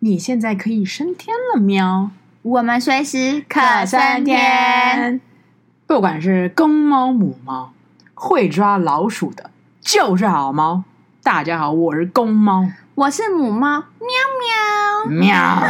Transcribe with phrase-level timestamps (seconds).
[0.00, 2.10] 你现在可以升天了喵！
[2.42, 5.20] 我们随时可升天。
[5.88, 7.72] 不管是公猫母猫，
[8.14, 9.50] 会抓老鼠的
[9.80, 10.84] 就是好猫。
[11.20, 12.70] 大家好，我是公猫。
[12.94, 14.08] 我是母猫，喵
[15.08, 15.62] 喵喵，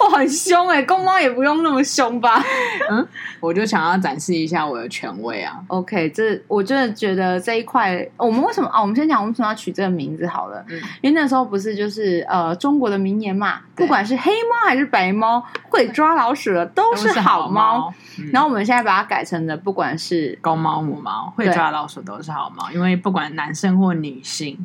[0.00, 2.42] 我很凶哎、欸，公猫也不用那么凶吧？
[2.90, 3.06] 嗯，
[3.40, 5.60] 我就想要展示一下我的权威啊。
[5.68, 8.80] OK，这我真的觉得这一块，我们为什么啊？
[8.80, 10.64] 我们先讲我们为什么要取这个名字好了。
[10.68, 17.64] 嗯，因为那时候不是就是呃中国的名言嘛，不管是黑猫还是白猫，会抓老鼠的都是好猫。
[17.64, 24.64] 好猫嗯、然后我们现在把它改成了，不管是公猫母猫，会抓老鼠都是好猫，因为不管男生或女性。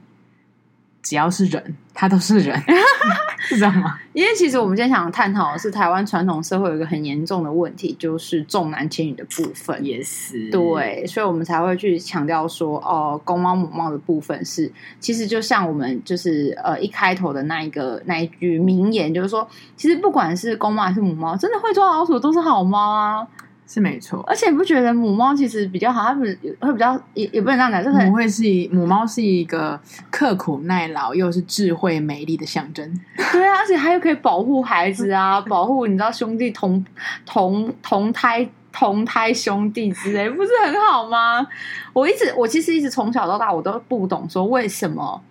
[1.09, 2.55] 只要是人，他都是人，
[3.41, 3.97] 是这样吗？
[4.13, 9.83] 因为其实我们今天想探讨的是台湾传统社会有一个很严重的问题，就是重男轻女的部分。
[9.83, 23.27] 也是对，所以我们才会去强调说，哦、呃，公猫母猫的部分是，其实就像我们就是呃一开头的那一个那一句名言，就是说，其实不管是公猫还是母猫，真的会抓老鼠都是好猫啊。
[23.72, 26.03] 是没错，而且你不觉得母猫其实比较好？
[26.06, 32.84] 它不是会比较也也不能这样讲，就是母会是母猫是一个刻苦耐劳又是智慧美丽的象征。
[33.31, 36.84] 对啊，而且它又可以保护孩子啊，保护你知道兄弟同
[37.28, 41.45] 同同胎同胎兄弟之类，不是很好吗？
[41.94, 45.22] 我一直我其实一直从小到大我都不懂说为什么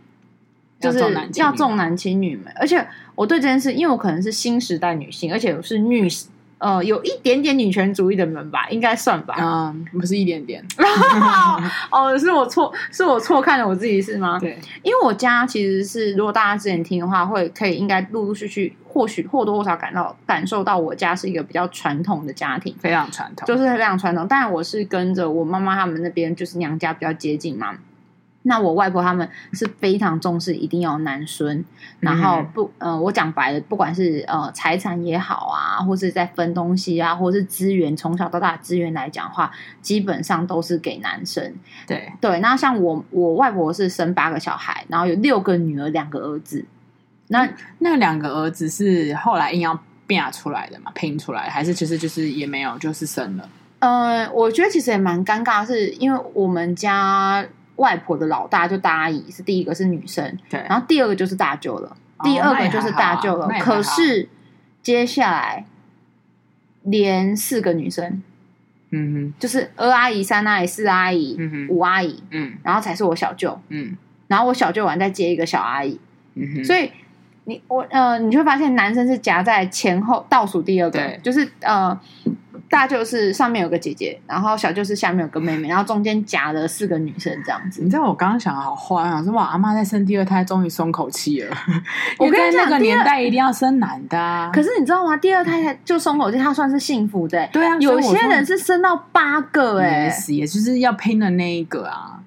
[0.79, 1.01] 就是
[1.35, 6.09] 要重男轻女嘛，而且我对这件事，因为我可能是新时代女性，而且我是女。
[6.59, 9.37] 呃，有一点点女权主义的门吧，应该算吧。
[9.39, 10.65] 嗯，不是一点点。
[11.91, 14.39] 哦，是我错，是我错看了我自己是吗？
[14.41, 24.27] 对，因为我家其实是，如果大家之前听的话，会可以应该陆陆续续，或许或多或少感到感受到我家是一个比较传统的家庭，非常传统，就是非常传统。
[24.27, 27.77] 当然，我是跟着我妈妈他们那边，就是娘家比较接近嘛。
[28.49, 31.63] 那我外婆他们是非常重视一定要男孙，
[32.01, 41.55] 然后不，呃，我讲白了，不管是呃财产也好啊，或是在分东西啊，或是资源，从小到大资源来讲的话，基本上都是给男生。
[41.87, 46.65] 对对，那像我我外婆是生八个小孩，然后有六个女儿，两个儿子。
[47.27, 53.47] 那、嗯、那两个儿子是后来硬要变出来的嘛，拼出来，还是其实就是也没有，就是生了？
[53.81, 57.45] 呃，我觉得其实也蛮尴尬，是因为我们家。
[57.79, 63.49] 外婆的老大就大阿姨是第一个是女生，对，然后第二个就是大舅了，哦、第二个就是大舅了。
[63.61, 64.29] 可是
[64.83, 65.65] 接下来
[66.83, 68.23] 连四个女生，
[68.91, 73.97] 嗯哼，就是二阿姨、三阿姨、四阿姨、五阿姨，嗯，然后才是我小舅，嗯，
[74.27, 75.99] 然后我小舅完再接一个小阿姨，
[76.35, 76.91] 嗯哼，所以
[77.45, 81.99] 你我呃，你就会发现男生是夹在前后倒数第二个，就是呃。
[82.71, 87.83] 大舅是上面有个姐姐，然后小舅是下面有个妹妹，然后中间夹了四个女生这样子。
[87.83, 91.57] 你知道我刚刚想的好坏啊，说哇，阿妈在生第二胎终于松口气了。
[92.19, 94.51] 我 跟你讲，那个年代一定要生男的啊。
[94.55, 95.17] 可是你知道吗？
[95.17, 97.49] 第二胎就松口气，他算是幸福的。
[97.53, 102.21] 对啊，有些人是生到八个哎，也也就是要拼的那一个啊。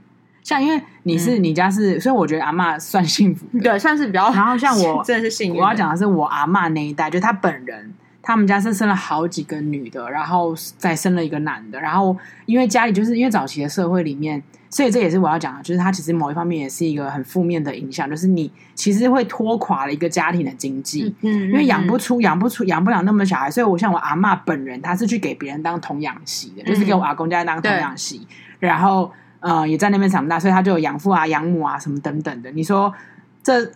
[0.44, 4.32] 像因为你是、嗯、你家是，所以我觉得阿妈算幸福，对，算是比较。
[4.34, 5.62] 然后像我 真的是幸运。
[5.62, 7.94] 我要讲的是我阿妈那一代，就她本人。
[8.24, 12.16] 他们家是生了好几个女的，然后再生了一个男的，然后
[12.46, 28.28] 因为家里就是因为早期的社会里面，所以这也是我要讲的，就是它其实某一方面也是一个很负面的影响，就是你其实会拖垮了一个家庭的经济，嗯，因为养不出、养不出、养不了那么小孩，所以我像我阿妈本人，她是去给别人当童养媳的，就是给我阿公家当童养媳，嗯、
[28.60, 32.52] 然后呃也在那边长大，所以他就有养父啊、养母啊什么等等的。
[32.52, 32.94] 你说
[33.42, 33.72] 这。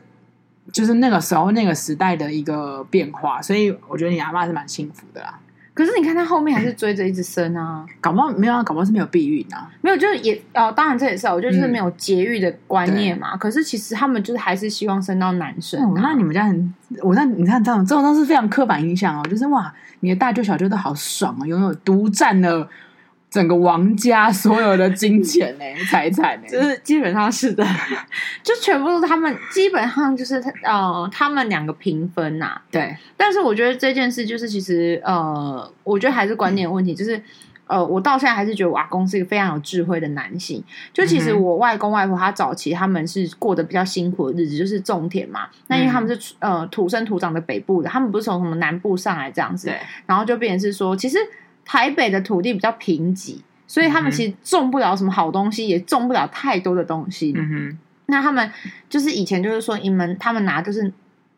[0.71, 5.39] 就是那个时候那个时代的一个变化，所以我觉得你阿妈是蛮幸福的啦。
[5.73, 13.35] 可是你看他后面还是追着一直生啊，搞不好没有啊，搞不好是没有避孕啊，没有就是也哦，当然这也是，我觉得就是没有节育的观念嘛。
[13.35, 15.99] 嗯、可是其实他们就是还是希望生到男生、啊哦。
[16.01, 22.69] 那你们家很，我那你看这种这种都是非常刻板印象哦，就是哇，你的大舅小舅都好爽啊，拥有独占了。
[23.35, 27.67] 整个王家所有的金钱呢、 财产呢，就是基本上是的，
[28.41, 32.61] 就全部都是他们，基本上就是呃，他们两个平分呐、啊。
[32.71, 37.21] 对，但是我觉得这件事就是其实呃，我觉得还是观念问题，就是
[37.67, 40.63] 呃，我到现在还是觉得我阿公是一个非常有智慧的男性。
[40.93, 45.49] 就其实我外公外婆他早期他们是过得比较辛苦的日子，就是种田嘛。
[45.67, 49.69] 那因为他们是呃土生土长的北部的，他们不是从什么南部上来这样子，
[50.05, 51.17] 然后就变成是说其实。
[51.65, 57.33] 台北的土地比较贫瘠，所以他们其实种不了什么好东西，嗯、也种不了太多的东西。
[57.35, 58.51] 嗯哼，那他们
[58.87, 60.93] 就是以前就是说，你们他们拿就是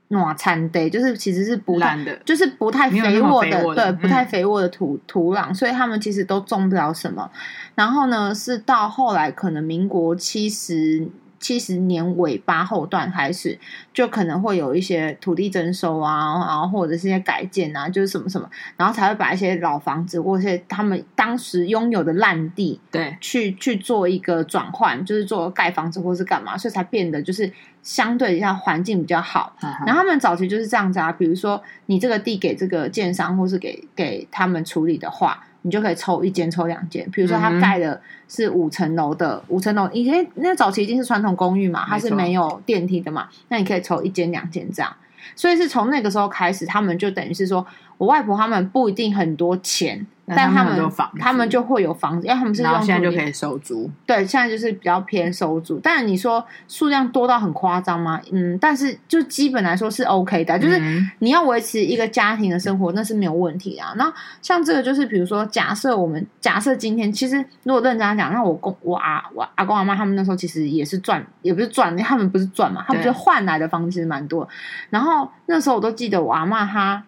[0.09, 3.73] 暖餐地，就是其实是不烂的，就是不太肥沃的，的。
[3.73, 7.29] 对，不太肥沃的土、嗯、土壤，所以他们其实都种不了什么。
[7.75, 11.07] 然后呢，是到后来可能民国七十
[11.39, 13.57] 七十年尾巴后段开始，
[13.93, 27.51] 就可能会有一些土地征收啊，然后或者是一些改建啊，就是什么什么，然后才会把一些老房子或者是他们当时拥有的烂地，对，去去做一个转换，就是做盖房子或是干嘛，所以才变得就是
[27.81, 29.55] 相对一下环境比较好。
[29.61, 29.73] 嗯。
[29.85, 35.43] 然后他们早期就是这样子啊，比如说你这个地给这个建商或是给给他们处理的话。
[35.67, 37.05] 你就可以抽一间、抽两间。
[37.11, 37.99] 比如说，他盖的
[38.29, 44.95] 是五层楼的，嗯、五层楼，以前那早期已经是传统公寓嘛，它是没有电梯的嘛，那你可以抽一间、两间这样。
[45.35, 50.05] 所以是从那个时候开始，他们就等于是说，我外婆他们不一定很多钱。
[50.29, 50.77] 但他们
[51.21, 53.89] 他们就会有房子，因为他们是用现在就可以收租。
[54.05, 55.79] 对，现在就是比较偏收租。
[55.81, 58.19] 但你说数量多到很夸张吗？
[58.33, 60.77] 嗯，但是就基本来说是 OK 的，就是
[61.19, 63.93] 你要维持一个家庭的生活，那是没有问题啊。
[63.95, 74.45] 那像这个就是，比如说，假设我们假设今天，其实如果认真讲，那我公我阿我阿公阿妈他们那时候其实也是赚，也不是赚，他们不是赚嘛，他们就换来的房子蛮多。
[74.89, 77.05] 然后那时候我都记得我阿妈她。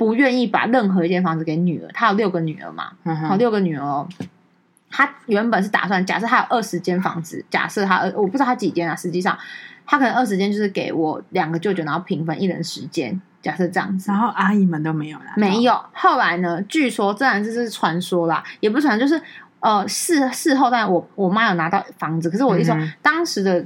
[0.00, 4.08] 不愿意把任何一间房子给女儿，她有六个女儿嘛，好、嗯、六个女儿哦。
[4.88, 9.38] 她原本是打算，假设她有二十间房子，假设她我不知道她几间啊，实际上
[9.84, 14.10] 她可能二十间就是给我两个舅舅，然后平分一人十间，假设这样子。
[14.10, 15.78] 然后阿姨们都没有了，没有。
[15.92, 16.62] 后来呢？
[16.62, 19.22] 据说自然这是传说啦，也不是传说，就是
[19.60, 23.62] 呃事事后，但我我妈有拿到房子，可是我一说、嗯、当时的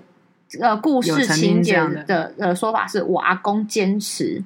[0.60, 4.42] 呃故事情节的的呃说法是我阿公坚持。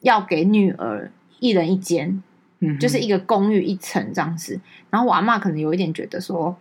[0.00, 2.22] 要给女儿一人一间，
[2.60, 4.58] 嗯，就是一个公寓一层这样子。
[4.90, 6.56] 然后我阿妈可能有一点觉得说，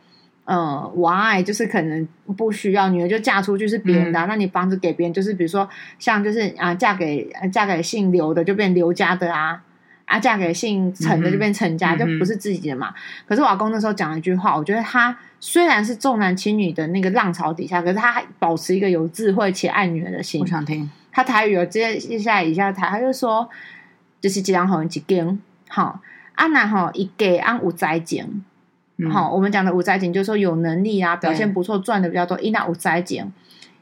[0.45, 2.07] 呃，我爱就是可能
[2.37, 5.67] 不需要女儿就嫁出去是别人的，啊，嗯、那你房子给别人，就是比如说
[5.99, 9.61] 像就是啊，嫁给嫁给姓刘的就变刘家的啊，
[10.05, 12.89] 啊，嫁给姓陈的就变陈家，嗯、就不是自己的嘛。
[12.89, 12.95] 嗯、
[13.27, 20.41] 可是我阿公那时候讲了一句话，我觉得他虽然是重男轻女的那个浪潮底下，可是他还保持一个有智慧且爱女儿的心。
[20.41, 20.89] 我想听。
[21.11, 23.49] 他台语有接接下来一下台，他就说，
[24.21, 25.99] 就是这样好一根，好
[26.35, 28.43] 啊，那吼一给按五灾景，
[29.11, 33.25] 好，我们讲的五灾景就是说有能力啊，表现不错，赚的比较多，因那五灾景，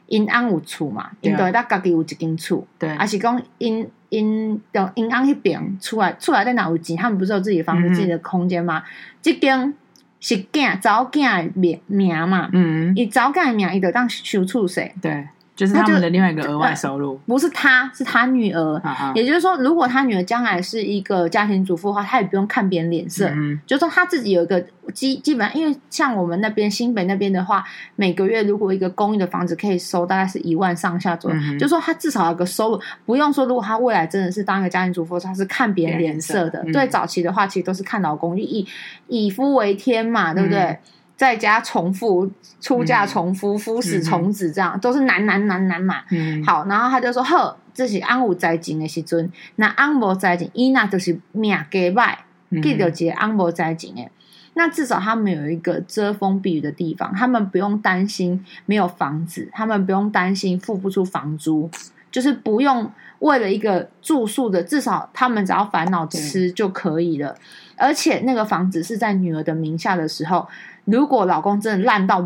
[0.06, 8.82] 因安五厝嘛，因对他家己有一间厝，对，而是讲因因的因安那边出来出来在哪有钱，他们不是有自己的房子、自己的空间吗？
[9.20, 9.74] 这间
[10.20, 15.28] 是囝早囝的名名嘛，嗯，伊早囝的名伊就当收厝税，对。
[15.58, 18.80] 就是他们的另外一个额外收入，不是他，是他女儿。
[19.12, 23.28] 也就是说，如果他女儿将来是一个家庭主妇的话，他也不用看别人脸色。
[23.30, 24.64] 嗯、就是说他自己有一个
[24.94, 27.64] 基基本上，因为像我们那边新北那边的话，
[27.96, 36.64] 每个月如果一个公寓的房子可以收大概是一万上下左右，嗯、就是说他至少有个收入，不用说如果他未来真的是当一个家庭主妇，他是看别人脸色的。
[36.72, 38.64] 对，早期的话其实都是看老公，以
[39.08, 40.78] 以夫为天嘛，对不对？
[41.18, 42.30] 嗯在家重复，
[42.60, 46.04] 出嫁重夫，嗯、夫死从子，这样、嗯、都是男男男男嘛。
[46.12, 52.14] 嗯、好，然后他就说：“呵，这是安有灾情的时阵，那安无灾情，伊那就是命给歹，
[52.62, 54.08] 记得接安无灾情诶。
[54.54, 61.68] 那至少他们有一个遮风避雨的地方，他们不用担心没有房子，他们不用担心付不出房租，
[62.12, 62.88] 就是不用
[63.18, 67.34] 为了一个住宿的，至少他们只要烦恼吃就可以了。
[67.78, 70.46] 嗯、而且那个房子是在女儿的名下的时候。”
[70.90, 72.18] 如果老公真的烂到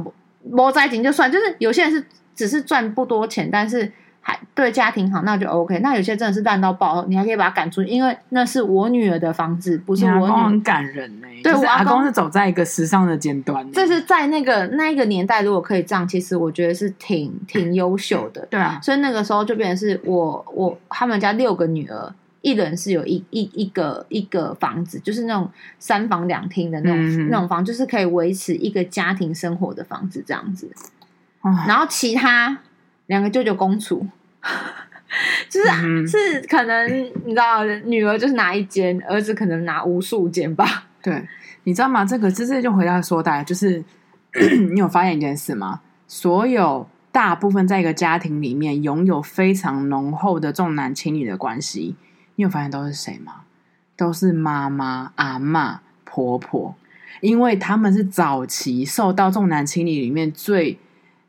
[0.49, 3.91] 没在钱就算，就是有些人是只是赚不多钱，但是
[4.21, 5.81] 还对家庭好，那就 OK。
[5.81, 13.71] 那有些真的是烂到爆，你还可以把他赶出去，因为那是我女儿的房子，不是我女很感人呢、欸，对，我阿公是走在一个时尚的尖端、欸。
[13.73, 18.47] 这是在那个那一个年代，如果可以这样，其实我觉得是挺挺优秀的。
[18.49, 22.15] 对啊，所以那个时候就变成是我我他们家六个女儿。
[22.43, 30.70] 一人是有一一一个一个房子，就是那种三房两厅的那种、嗯、那种房，就是可以维持一个家庭生活的房子这样子。
[31.41, 32.58] 唉然后其他
[33.06, 34.06] 两个舅舅公处，
[35.49, 36.89] 就是、嗯、是可能
[37.25, 40.89] 你知道，女儿就是拿一间，儿子可能拿无数间吧。
[41.03, 41.27] 对，
[41.65, 42.05] 你知道吗？
[42.05, 43.82] 这个这这就回到说的，就是
[44.72, 45.81] 你有发现一件事吗？
[46.08, 51.96] 所有大部分在一个家庭里面拥有非常浓厚的重男轻女的关系。
[52.43, 53.43] 你有发现都是谁吗？
[53.96, 56.75] 都是妈妈、阿妈、婆婆，
[57.20, 60.77] 因为他们是早期受到重男轻女里面最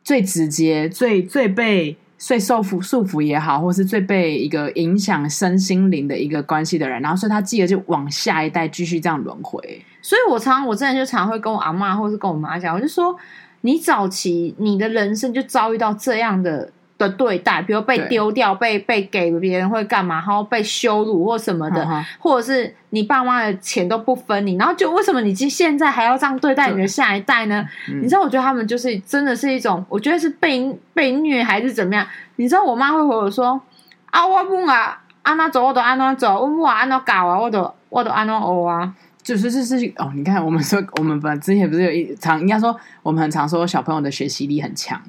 [0.04, 9.86] 最直接、最最被最受束束缚也好，或是最被一个影响身心灵的一个关系的人，然后所以他继而就往下一代继续这样轮回。
[10.02, 13.16] 所以我常我之前就常会跟我阿妈或是跟我妈讲，我就说，
[13.62, 16.72] 你早期你的人生就遭遇到这样的。
[17.04, 27.66] 的对待，比如被丢掉、被被给别人会干嘛，然后被羞辱或什么的，嗯、或者是你爸妈的钱都不分你，然后就为什么你现在还要这样对待你的下一代呢？
[28.02, 32.06] 你知道，我觉得他们就是真的是一种，我觉得是被被虐还是怎么样？
[32.38, 33.62] 你知道，我妈会回我说
[34.10, 38.94] ：“啊，我不啊，安哪走我都安哪走，我不按哪搞啊，我都我都安哪学啊。”
[39.24, 45.02] 就是是是哦，你看，我们说我们本之前不是有一常应该说我们很常说小朋友的学习力很强。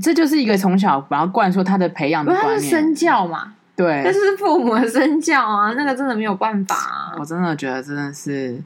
[0.00, 3.54] 这就是一个从小把他灌输他的培养的观念，他是身教嘛？
[3.80, 7.14] 对，这是父母的身教啊，那个真的没有办法啊。
[7.18, 8.62] 我真的觉得真的是。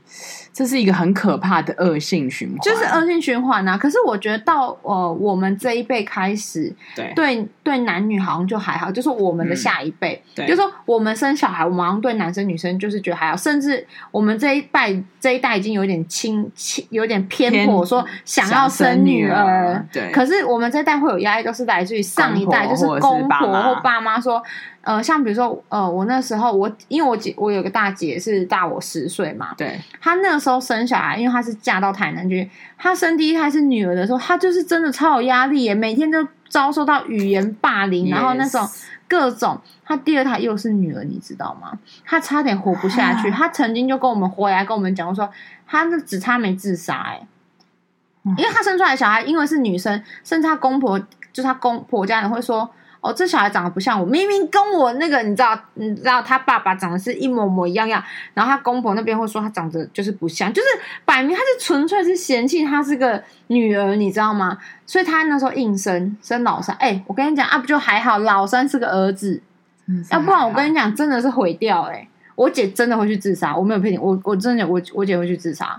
[0.53, 3.77] 这是一个很可怕的恶性循环，就是恶性循环啊！
[3.77, 20.13] 可是我觉得到呃我们这一辈开始，对对对，男女好像就还好，就是我们的下一辈，嗯、就是说我们生小孩，我们好像对男生女生就是觉得还好，甚至我们这一代这一代已经有点轻轻有点偏颇，说想要生女儿，儿对。
[20.13, 24.41] 可是我们这一代会有压力，都是来自于上一代，就是公婆或爸妈说。
[24.85, 38.69] 呃，像比如说，呃，我那时候我因为我姐我有个大姐是大我十岁嘛，对，她那个时候生小孩，因为她是嫁到台南去，她生第一胎是女儿的时候，她就是真的超有压力耶，每天都遭受到语言霸凌，然后那种
[39.09, 41.79] 各种，她第二胎又是女儿，你知道吗？
[42.05, 45.31] 她差点活不下去，她曾经就跟我们回来跟我们讲说，
[45.67, 47.27] 她就只差没自杀哎，
[48.37, 52.69] 因为她生出来的小孩因为是女生，甚至她公婆就是她公婆家人会说。
[53.05, 60.69] 哦，这小孩长得不像我，明明跟我那个，你知道，你知道他爸爸长得是一模模一样样，然后他公婆那边会说他长得就是不像，就是
[61.05, 64.57] 摆明他是纯粹是嫌弃他是个女儿，你知道吗？
[64.87, 69.43] 所以他那时候硬生生老三，哎、欸，我跟你讲啊，不就还好，老三是个儿子，
[70.11, 75.79] 要不然我跟你讲真的是毁掉、欸，哎，我姐真的会去自杀，我没有骗你，我我真的我我姐会去自杀，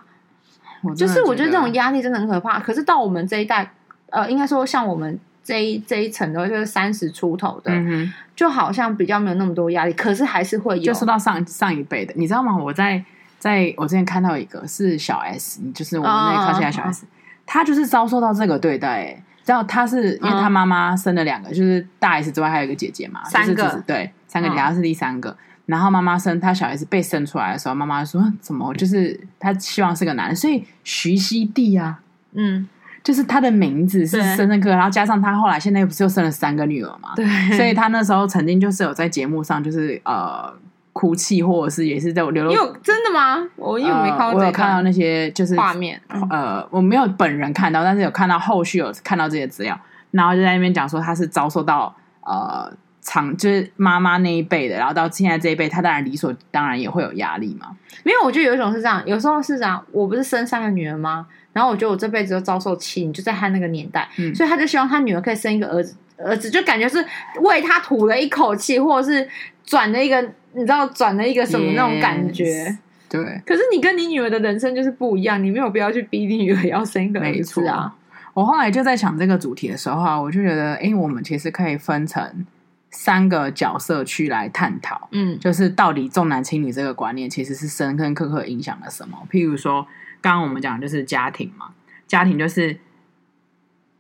[0.95, 2.59] 就是我觉得这种压力真的很可怕。
[2.59, 3.71] 可是到我们这一代，
[4.11, 5.19] 呃，应该说像我们。
[5.45, 10.83] 这一这一层的话，就是三十出头的，嗯，就好像比较没有那么多压力，可是还是会有。
[10.83, 12.57] 就说到上上一辈的，你知道吗？
[12.57, 13.01] 我在
[13.37, 17.05] 在我之前看到一个是小 S，就是我们那个靠现在小 S，
[17.45, 19.23] 他，哦，就是遭受到这个对待，欸。
[19.45, 25.29] 然后他是因为他妈妈生了两个，嗯，就是大 S 之外还有一个姐姐嘛，三个就是，对，三个，他是第三个。
[25.29, 25.37] 嗯，
[25.67, 31.99] 然后妈妈生他小 S 被生出来的时候，妈妈说怎么就是他希望是个男的，所以徐熙娣啊，
[32.33, 32.67] 嗯。
[33.05, 37.23] 就是他的名字是深深刻，然后加上他后来现在又不是又生了三个女儿嘛，对，
[37.55, 40.51] 所以他那时候曾经就是有在节目上就是呃
[40.91, 42.51] 哭泣，或者是也是在我流露。
[42.51, 43.47] 有真的吗？
[43.57, 57.67] 我因为我没看过、呃，我有看到那些就是画面，呃，我没有本人看到，但是有看到后续有看到这些资料，然后就在那边讲说他是遭受到呃长就是妈妈那一辈的，然后到现在这一辈，他当然理所当然也会有压力嘛。
[58.03, 61.27] 没有我觉得有一种是这样，有时候是这样，我不是生三个女儿吗？
[61.55, 66.97] 然后我觉得我这辈子都遭受欺凌，就在他那个年代，嗯，所以他就希望他女儿可以生一个儿子，儿子就感觉是
[67.39, 69.25] 为他吐了一口气，或者是
[69.63, 70.21] 转了一个，
[70.51, 73.41] 你知道转了一个什么那种感觉，yes, 对。
[73.45, 77.95] 可是你跟你女儿的人生就是不一样，你没有必要去逼你女儿要生一个儿子啊。
[78.33, 82.45] 我后来就在想这个主题的时候啊，我就觉得，哎，我们其实可以分成
[82.91, 89.87] 三个角色去来探讨，嗯，就是到底重男轻女这个观念其实是深深刻刻影响了什么，譬如说。
[90.25, 91.67] 刚刚我们讲的就是家庭嘛，
[92.07, 92.75] 家庭就是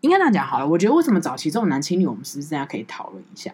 [0.01, 0.67] 应该这样讲好了。
[0.67, 3.53] 我觉得为什么早期重男轻女，我们是不是这样可以讨论一下？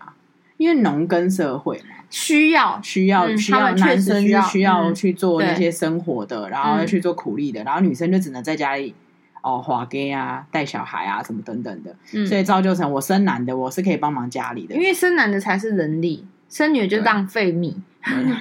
[0.55, 8.95] 因为农耕社会嘛，需要需要、嗯、需要男生需要去做那些生活的，嗯、然后要去做苦力的，然后女生就只能在家里
[9.41, 17.75] 哦，划给啊，带小孩啊，什么等等的，嗯、所以造就成我生男的，我是可以帮忙家里的，因为生男的才是人力，生女的就浪费米。
[18.03, 18.37] 真的，啊，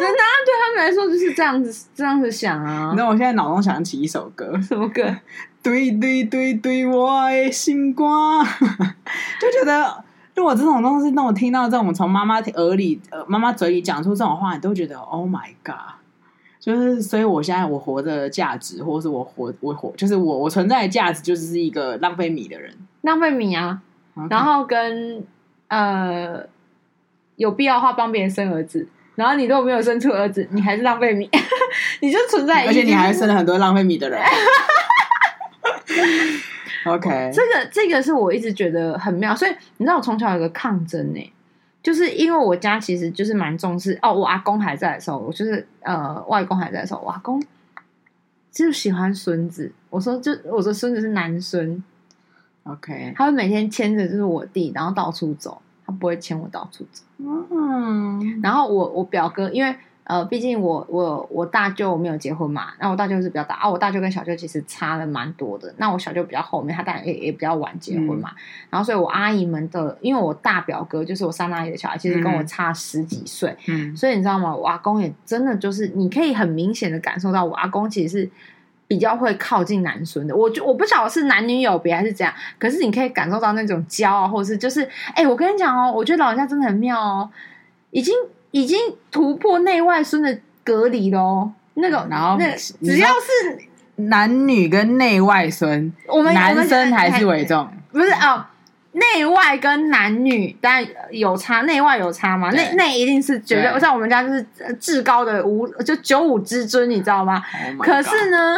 [0.00, 2.94] 对他们来说就是这样子，这样子想啊。
[2.96, 5.14] 那我现在脑中想起一首歌，什么歌？
[5.62, 8.42] 对对对对，我的心瓜，
[9.38, 10.02] 就觉得
[10.34, 15.96] 如果这种东西，那我听到这种从妈妈耳里、呃妈妈嘴里讲出这种话，你都觉得 Oh my God！
[16.58, 23.82] 就是，所以我现在我活着的价值，或是我活我活，就是我我存在的价值，就是一个浪费米的人，浪费米啊。
[24.30, 25.22] 然后跟
[25.68, 26.46] 呃。
[27.36, 28.86] 有必要的话帮别人生儿子，
[29.16, 31.28] 然后你如果没有生出儿子，你还是浪费米，
[32.00, 34.20] 你就存在，而且你还生了很多浪费米的人。
[36.86, 41.32] OK， 这个这个是我一直觉得很妙，所以你知道我从小有个抗争呢，
[41.82, 47.42] 就是因为我家其实就是蛮重视哦，我阿公还在的时候，我就是呃外公还在的时候，我阿公
[48.52, 51.82] 就喜欢孙子，我说就我说孙子是男孙
[52.64, 55.60] ，OK，他会每天牵着就是我弟，然后到处走。
[55.86, 59.74] 他不会牵我到处走，嗯，然后我我表哥，因为
[60.04, 65.74] 呃，毕竟我我我大舅没有结婚嘛，那我大舅是比较大啊，我大舅跟小舅其实差了蛮多的。
[65.78, 68.28] 那我小舅比较后面，他当然也也比较晚结婚嘛。
[68.32, 68.36] 嗯、
[68.68, 73.56] 然后，所以我阿姨们的，因为我大表哥就是我三阿姨的小孩，其实跟我差十几岁。
[73.66, 74.54] 嗯，所以你知道吗？
[74.54, 78.30] 我阿公也真的就是，你可以很明显的感受到，我阿公其实是
[78.86, 80.34] 比较会靠近男孙的。
[80.34, 84.82] 我就我不晓得是男女有别还是怎样，可是你可以感受到那种骄傲，或者是就是，
[85.14, 87.30] 哎、欸，我跟你讲哦，我觉得老人家真的很妙哦，
[87.90, 88.14] 已经。
[88.54, 88.78] 已经
[89.10, 91.50] 突破内外孙的隔离喽。
[91.74, 93.58] 那个，然后那只要是
[93.96, 98.46] 男女跟内外孙，我们男生还是为重，不是哦。
[98.92, 102.52] 内外跟男女当然有差，内外有差嘛。
[102.52, 104.46] 内内一定是绝对，像我们家就是
[104.78, 107.42] 至高的五，就九五之尊，你知道吗
[107.76, 108.56] ？Oh、可是呢，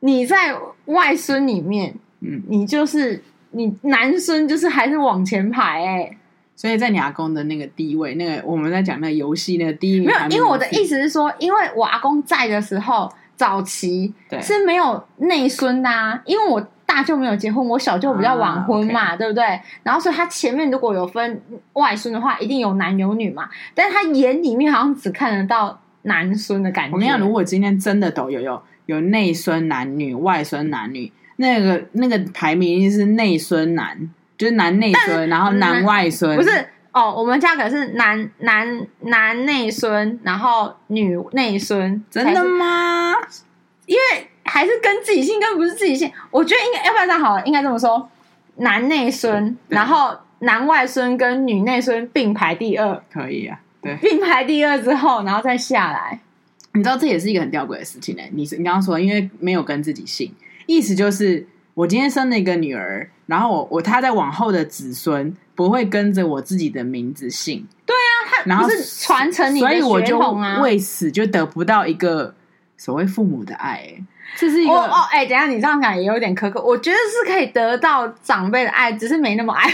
[0.00, 6.16] 你在外孙里面，嗯，你就是你男孙就是还是往前排哎、欸。
[6.56, 19.58] 所以在你阿公的那个地位，那个我们在讲那个游戏那个第一名，没有，因为我的意思是说，因为我阿公在的时候，早期是没有内孙的啊，因为我大舅没有结婚，我小舅比较晚婚嘛，啊 okay、对不对？
[19.82, 21.40] 然后所以他前面如果有分
[21.72, 26.94] 外孙的话，一定有男有女嘛，但是他眼里面好像只看得到男孙的感觉。
[26.94, 34.10] 我跟你讲，如果今天真的都有有有内孙男女、外孙男女，那个那个排名是内孙男。
[34.38, 37.12] 就是男内孙，然后男外孙，不是哦。
[37.14, 43.12] 我们家可是男男男内孙，然后女内孙，真的吗？
[43.84, 46.10] 因为还是跟自己姓，跟不是自己姓。
[46.30, 48.08] 我觉得应该要不然这样好了，应该这么说：
[48.56, 53.60] 男内孙，然后男外孙跟女内孙并排第二，可以啊。
[53.82, 56.20] 对，并排第二之后，然后再下来。
[56.72, 58.22] 你知道这也是一个很吊诡的事情呢。
[58.32, 60.34] 你是你刚刚说，因为没有跟自己姓，
[60.66, 61.46] 意思就是。
[61.74, 67.66] 我今天生了一个女儿，然后我我她在往后的子孙不会跟着我自己的名字姓。
[67.86, 72.34] 对啊，他然后是传承你的血统啊，所以我就为此就得不到一个
[72.76, 73.76] 所谓父母的爱。
[73.76, 74.04] 哎，
[74.36, 76.60] 这是一个哦哦，哎，等一下你这样讲也有点苛刻。
[76.60, 79.70] 我觉得是可以得到长辈的爱，只是没那么爱。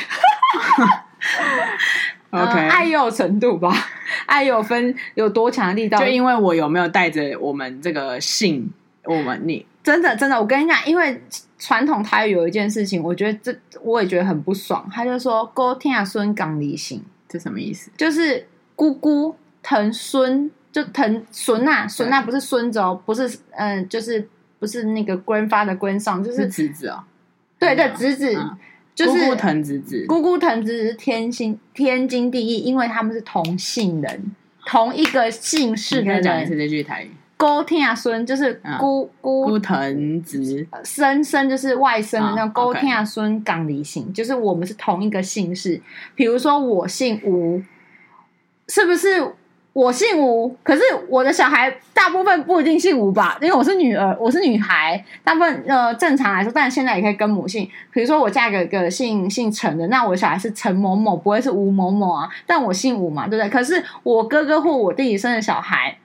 [2.31, 3.75] OK，、呃、爱也有程度吧，
[4.27, 8.71] 爱有分有多强的力道，就因为我有没有带着我们这个姓，
[9.05, 9.65] 我们你。
[9.83, 11.23] 真的，真的，我跟你讲，因为
[11.61, 14.85] 传统台语有一件事情，我觉得这我也觉得很不爽。
[14.93, 17.89] 他就说“姑疼孙港离姓”，这什么意思？
[17.97, 27.05] 就是姑姑疼孙，就疼孙呐，孙呐不是孙子哦，不是，嗯、呃，就是不是那个 grandfather 的 grandson，就是侄子哦。
[27.61, 28.59] 对对，侄子，嗯、
[28.97, 36.23] 就是姑姑藤子子，姑姑藤子子是天心天经地义，因为他们是同姓人，同一个姓氏的人。
[36.23, 37.11] 讲一次这句台语。
[37.37, 42.51] 姑疼孙就是姑姑姑藤子，生生就是外甥的那种。
[42.55, 45.79] 姑疼孙港离姓，就是我们是同一个姓氏。
[46.15, 47.63] 比如说我姓吴，
[48.69, 49.21] 是不是
[49.77, 50.57] 我姓吴？
[50.63, 53.37] 可是我的小孩大部分不一定姓吴吧？
[53.43, 57.69] 因为我是女儿，我是女孩，大部分呃正常来说，但现在也可以跟母姓。
[57.93, 62.27] 比如说我嫁给一个姓姓陈的，那我小孩是陈某某，不会是吴某某啊。
[62.47, 63.51] 但我姓吴嘛，对不对？
[63.51, 65.99] 可是我哥哥或我弟弟生的小孩。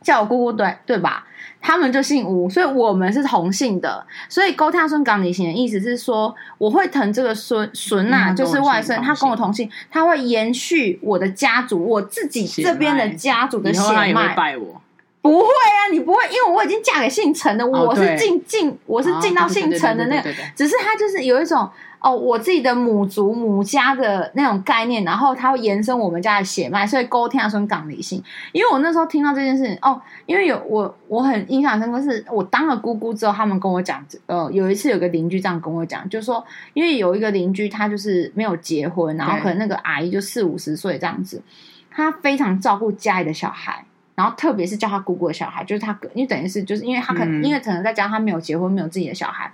[0.00, 1.24] 叫我姑姑对对吧？
[1.62, 4.04] 他们就姓吴，所以我们是同姓的。
[4.28, 13.94] 所以姑疼孙仝离姓的意思是说，我会疼这个孙孙呐，就是外孙，他跟我同姓，他会延续我的家族，我自己这边的家族的血脉。
[13.94, 14.82] 他也会拜我？
[15.22, 21.70] 不会啊，你不会，因为我已经嫁给姓陈的，我是进进，我是进到姓陈的那个，只是他就是有一种。
[22.02, 28.20] 哦，我自己的母族母家的那种概念，然后它会延伸我们家的血脉，所以姑疼孙仝离姓。
[28.50, 41.40] 因为我那时候听到这件事情，哦，因为有我我很印象深刻，是我当了姑姑之后，他们跟我讲，呃，有一次有个邻居这样跟我讲，就是说，因为有一个邻居他就是没有结婚，然后可能那个阿姨就四五十岁这样子，
[41.88, 43.84] 他非常照顾家里的小孩，
[44.16, 49.52] 然后特别是叫他姑姑的小孩，就是他，因为等于是就是因为他可能、嗯、因为可能在家他没有结婚，没有自己的小孩，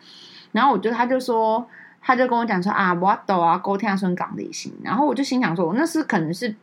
[0.52, 1.66] 然后我就他就说。
[2.08, 4.72] 他就跟我讲说啊，我懂啊，姑疼孙仝离姓。
[4.82, 6.54] 然后我就心想说，我那是可能是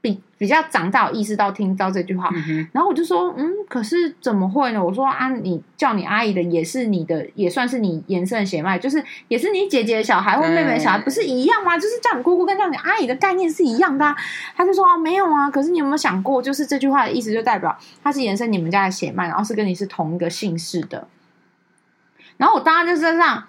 [0.00, 2.30] 比比较长大，有意识到听到这句话。
[2.32, 4.84] 嗯、然后我就说，嗯，可是怎么会呢？
[4.84, 11.76] 我说啊，你叫你阿姨的也是你的，也算是你延伸的血脉，就是也是你姐姐的小孩或妹妹的小孩，不是一样吗？
[11.76, 14.16] 就是叫你姑姑跟叫你阿姨的概念是一样的啊。
[14.54, 15.50] 他就说啊，没有啊。
[15.50, 21.08] 可是你有没有想过，就是这句话的意思就代表他是延伸你们家的血脉，然后是跟你是同一个姓氏的。
[22.36, 23.42] 然后我当然就是这样。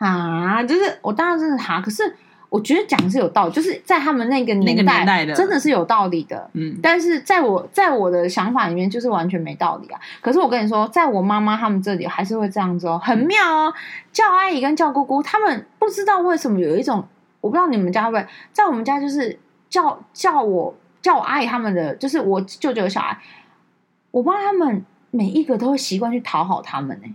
[0.00, 2.02] 啊，就是我当然是哈，可是
[2.48, 6.48] 我觉得讲的是有道理，就是在他们那个年代，真的是有道理的。
[6.54, 10.00] 嗯，但是在我在我的想法里面，就是完全没道理啊。
[10.22, 13.74] 可是我跟你说，在我妈妈他们这里，还是会这样子哦，很妙哦。
[14.10, 17.06] 叫阿姨跟叫姑姑，他们不知道为什么有一种，
[17.42, 23.18] 我不知道你们家会不会，在我们家就是叫叫我叫我阿姨他们的，就是我舅舅的小孩，
[24.10, 27.14] 我妈他们每一个都会习惯去讨好他们呢、欸。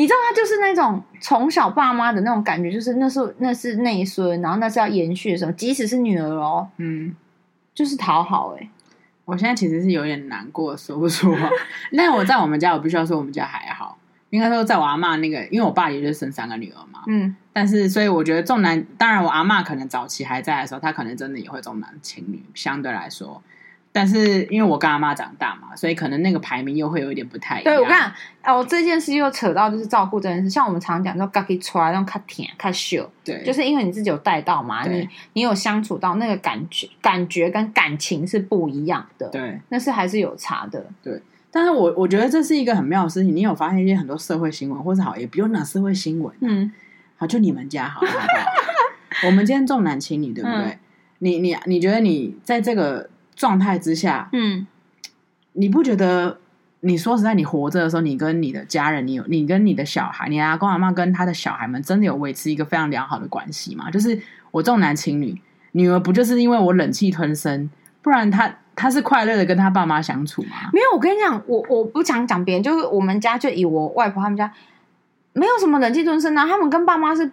[0.00, 7.14] 你知道，他就是那种从小爸妈的那种感觉，就是那是那是内孙，然后那是要延续的时候，即使是女儿哦，嗯，
[7.74, 8.70] 就是讨好哎、欸。
[9.26, 11.50] 我现在其实是有点难过，说不出话。
[11.94, 13.98] 但我在我们家，我必须要说我们家还好。
[14.30, 23.42] 应该说，在我阿妈那个，因为我爸也就生三个女儿嘛，嗯，但是所以我觉得重男，当然我阿妈可能早期还在的时候，她可能真的也会重男轻女，相对来说。
[23.92, 27.74] 但是因为我跟阿妈长大嘛，所以可能那个排名又会有一点不太一样。
[27.74, 28.12] 对，我看
[28.44, 41.20] 哦，这件事又扯到就是照顾这件事，像我们常讲说，g a k i 出来让卡甜卡秀，对，就是因为你自己有带到嘛，你你有相处到那个感觉，感觉跟感情是不一样的，对，那是还是有差的，对。
[41.50, 46.72] 但是我我觉得这是一个很妙的事情，你有发现一些很多社会新闻，或是好也不用拿社会新闻、啊，嗯，
[47.16, 49.26] 好，就你们家好，好不好？
[49.26, 50.58] 我们今天重男轻女，对不对？
[50.58, 50.78] 嗯、
[51.18, 53.10] 你你你觉得你在这个。
[53.40, 54.66] 状态之下，嗯，
[55.54, 56.36] 你不觉得？
[56.82, 63.90] 你说实在，你活着的时候，你跟你的家人，你有你跟你的小孩，你阿公阿妈跟他的小孩们，真的有维持一个非常良好的关系吗？
[63.90, 64.18] 就是
[64.50, 65.38] 我重男轻女，
[65.72, 67.68] 女儿不就是因为我忍气吞声，
[68.00, 70.70] 不然她她是快乐的跟他爸妈相处吗？
[70.72, 74.50] 没有，我跟你讲，我我不想讲别人，就是我们家就以我外婆他们家，
[75.34, 77.30] 没有什么忍气吞声啊，他们跟爸妈是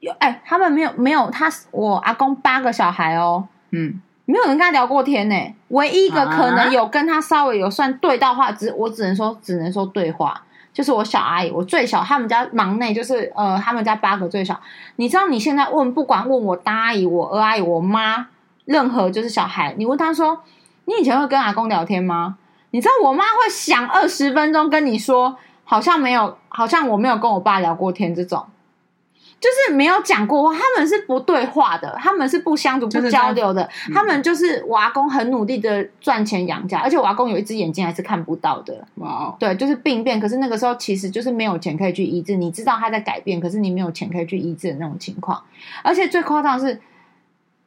[0.00, 4.00] 有哎，他们没有没有他我阿公八个小孩哦，嗯。
[4.26, 14.60] 没有人跟他聊过天呢，唯一一个可能有跟他稍微有算对到话，只我只能说只能说对话，就是我小阿姨，我最小，他们家忙内就是呃，他们家八个最小。
[14.96, 18.26] 你知道你现在问，不管问我大阿姨、我二阿姨、我妈，
[18.64, 20.42] 任何就是小孩，你问他说，
[20.86, 22.36] 你以前会跟阿公聊天吗？
[22.72, 28.44] 你知道我妈会想二十分钟跟你说，好像没有，好像我没有跟我爸聊过天这种。
[29.38, 33.62] 就是没有讲过话，他们是不对话的，他们是不相处、不交流的。
[33.64, 38.86] 就是、他们就是我阿公很努力的赚钱养家，而且我阿公有一只眼睛还是看不到的。
[39.38, 40.18] 对，就是病变。
[40.18, 45.42] 可是那个时候其实就是没有钱可以去医治，你知道他在改变，可是你没有钱可以去医治的那种情况。
[45.82, 46.80] 而且最夸张的是，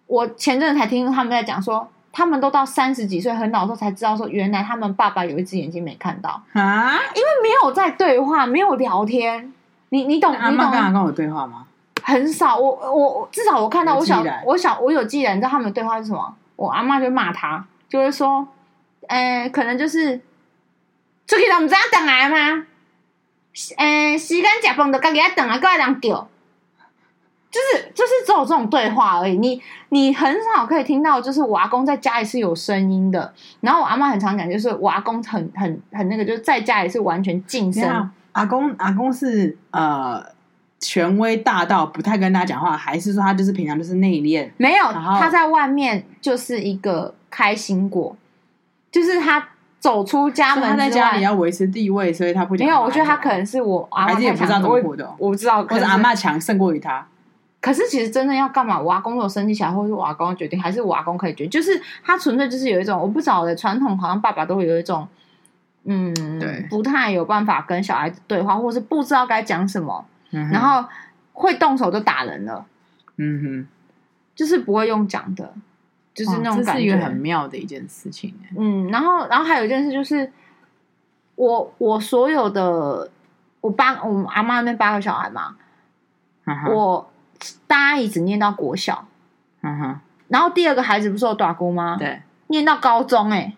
[0.07, 9.53] 我前阵子才听他们在讲说，他们都到三十几岁很老的时候才知道说，原来他们爸爸有一只眼睛没看到啊，因为没有在对话，没有聊天。
[9.89, 10.33] 你你懂？
[10.33, 11.65] 阿妈跟阿公有对话吗？
[12.03, 12.57] 很少。
[12.57, 16.35] 我我至少我看到我小我小我有记得，你知道他们的对话是什么？
[16.55, 18.47] 我阿妈就骂他，就是说，
[19.07, 20.17] 呃、欸，可能就是
[21.25, 22.65] 出去都唔知道等来吗？
[23.77, 26.27] 呃、欸，时间食饭就自己等来，各人丢，
[27.49, 29.37] 就是就是只有这种对话而已。
[29.37, 33.33] 你你很少可以听到，就是我阿公在家里是有声音的。
[33.61, 38.11] 然后我阿妈很常讲，就是我阿公很很很那个，就是在家里是完全静声。
[38.39, 40.23] 阿公，阿公是呃
[40.79, 44.49] 权威大到不太跟大家讲话，还是说他就是平常就是内敛？
[44.55, 48.15] 没有，他在外面就是一个开心果，
[48.89, 49.45] 就是他
[49.77, 52.65] 走出家门，他在家里要维持地位，所以他不讲。
[52.65, 57.05] 没有，我觉得他可能是我阿妈也不知道怎么活的，我不知道，可是阿妈强胜过于他。
[57.59, 58.79] 可是其实真的要干嘛？
[58.79, 61.49] 我阿公如果生气起来，或者是我阿公决定，还是我阿公可以决定？
[61.49, 65.05] 就是他纯粹就是有一种我不知道的传统，好像爸爸都会有一种。
[65.85, 70.87] 嗯，对，不太有办法跟小孩子对话，或是不知道该讲什么，嗯，然后
[71.33, 72.65] 会动手就打人了。
[73.15, 73.67] 嗯哼，
[74.35, 75.53] 就是不会用讲的，
[76.13, 78.33] 就是那种感觉，这是一个很妙的一件事情。
[78.57, 80.31] 嗯，然后，然后还有一件事就是，
[81.35, 83.09] 我我所有的
[83.61, 85.55] 我八我阿妈那边八个小孩嘛，
[86.45, 87.11] 嗯，我
[87.67, 89.07] 大阿姨只念到国小，
[89.61, 91.95] 嗯哼，然后第二个孩子不是有大姑吗？
[91.97, 93.55] 对，念到高中，欸，哎，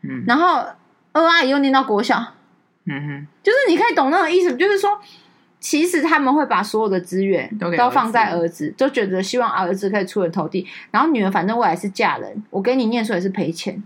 [0.00, 0.64] 嗯，然后。
[1.12, 2.18] 二阿姨又念到国小，
[2.86, 4.98] 嗯哼，就是你可以懂那个意思，就是说，
[5.60, 13.82] 其实他们会把所有的资源都都放在儿子，就觉得希望儿子可以出人头地，然后女儿反正未来是嫁人，我给你念书也是赔钱。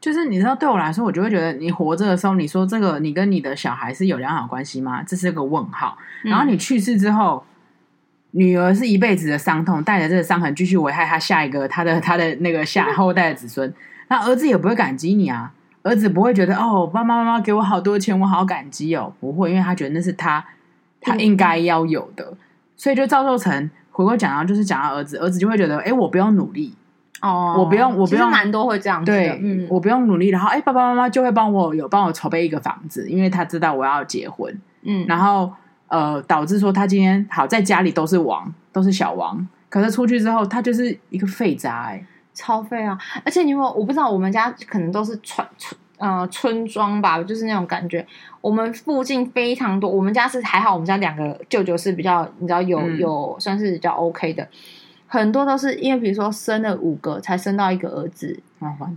[0.00, 5.02] 就是你知道，对我来说，我就会觉得你活着的时候，你说这个你跟你的小孩是有良好关系吗？
[5.02, 5.98] 这是个问号。
[6.22, 7.44] 然后你去世之后，
[8.32, 13.74] 嗯、女儿是一辈子的伤痛，带着这个伤痕继续危害他下一个他的他的那个下后代的子孙，
[14.08, 15.52] 那儿子也不会感激你啊。
[15.82, 19.12] 儿子不会觉得哦，爸爸妈妈给我好多钱，我好感激哦。
[19.20, 20.44] 不会，因为他觉得那是他
[21.00, 21.58] 他应该。
[21.58, 22.36] 要有的，嗯、
[22.76, 26.74] 所以就造就成回过讲到就是讲到儿子，儿子就会觉得，哎，我不用努力。
[27.20, 35.52] 哦，我不用，我不用，蛮多会这样子的，对，嗯，我不用努力，然后哎，爸爸妈妈就会帮我有帮我筹备一个房子，因为他知道我要结婚，嗯，然后
[35.88, 42.02] 呃，导致说他今天好在家里都是王，都是小王，可是出去之后他就是一个废渣，哎。
[42.40, 42.98] 超费啊！
[43.22, 48.06] 而且你有，我不知道，我们家可能都是村村呃村庄吧，就是那种感觉。
[48.40, 54.48] 我们附近非常多，我们家是还好，我们家两个舅舅是比较你知道有、嗯、有算是比较 OK 的。
[55.06, 58.40] 很多都是因为比如说生了五个才生到一个儿子，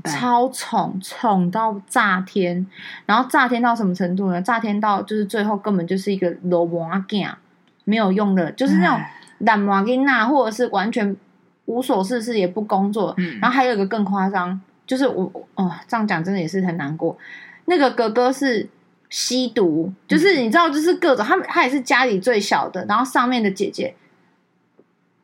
[0.05, 2.65] 超宠宠到炸天，
[3.07, 4.39] 然后炸天到什么程度呢？
[4.41, 7.33] 炸天到就是最后根本就是一个罗摩囝，
[7.83, 9.01] 没有用的，就是那种
[9.39, 11.15] 懒摩囝娜，或者是完全
[11.65, 13.13] 无所事事也不工作。
[13.17, 17.17] 嗯，然后还有一个更夸张，就是我哦这样讲真的也是很难过。
[17.65, 18.67] 那个哥哥是
[19.09, 23.93] 吸毒，就是你知道，就是各种他们他也是家里最小的，然后上面的姐姐。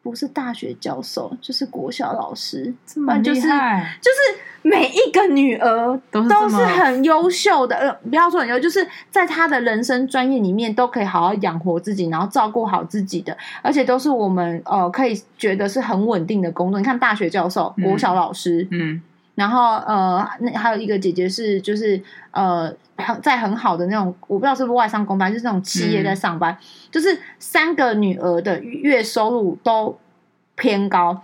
[0.02, 16.80] 不是大学教授，就是国小老师，这么厉害，就是就是每一个女儿都是，都是很优秀的，呃，不要说很优秀，就是在她的人生专业里面都可以好好养活自己，然后照顾好自己的，而且都是我们呃可以觉得是很稳定的工作。
[16.80, 19.02] 你看大学教授、国小老师，嗯，嗯
[19.36, 22.74] 然后呃，那还有一个姐姐是就是呃
[23.22, 29.98] 在很好的那种，我不知道是不是外商公班，就是那种企业在上班，嗯、就是三个女儿的月收入都
[30.56, 31.24] 偏高。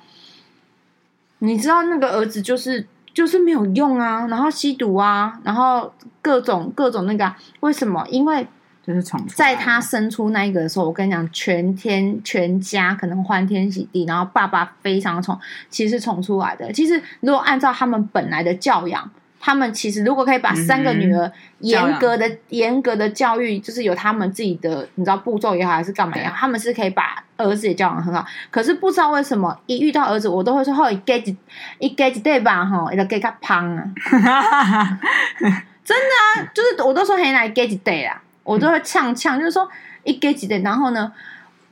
[1.40, 8.06] 你知道那个儿子就是就是没有用啊，然后吸毒啊，然后各种各种那个、啊，为什么？
[8.10, 8.48] 因为。
[8.86, 15.36] 就是宠，在他生出那一个的时候，我跟你讲，全天全家可能欢天喜地，然后爸爸非常宠，
[15.72, 16.72] 其实宠出来的。
[16.72, 19.10] 其实如果按照他们本来的教养，
[19.46, 28.26] 他们其实如果可以把三个女儿严格的、嗯、严格的教育，就是有他们自己的，你知道步骤也好，还是干嘛也好，他们是可以把儿子也教养很好。
[28.50, 31.36] 可是不知道为什么，一遇到儿子，我都会说：“后一 get
[31.78, 32.66] 一 get 对吧？
[32.66, 33.84] 哈，一个给他胖啊！”
[35.86, 38.20] 真的啊，就是我都说很来 get day 啊。
[38.44, 39.70] 我都会呛呛，就是说
[40.04, 41.12] 一给几点，然后呢，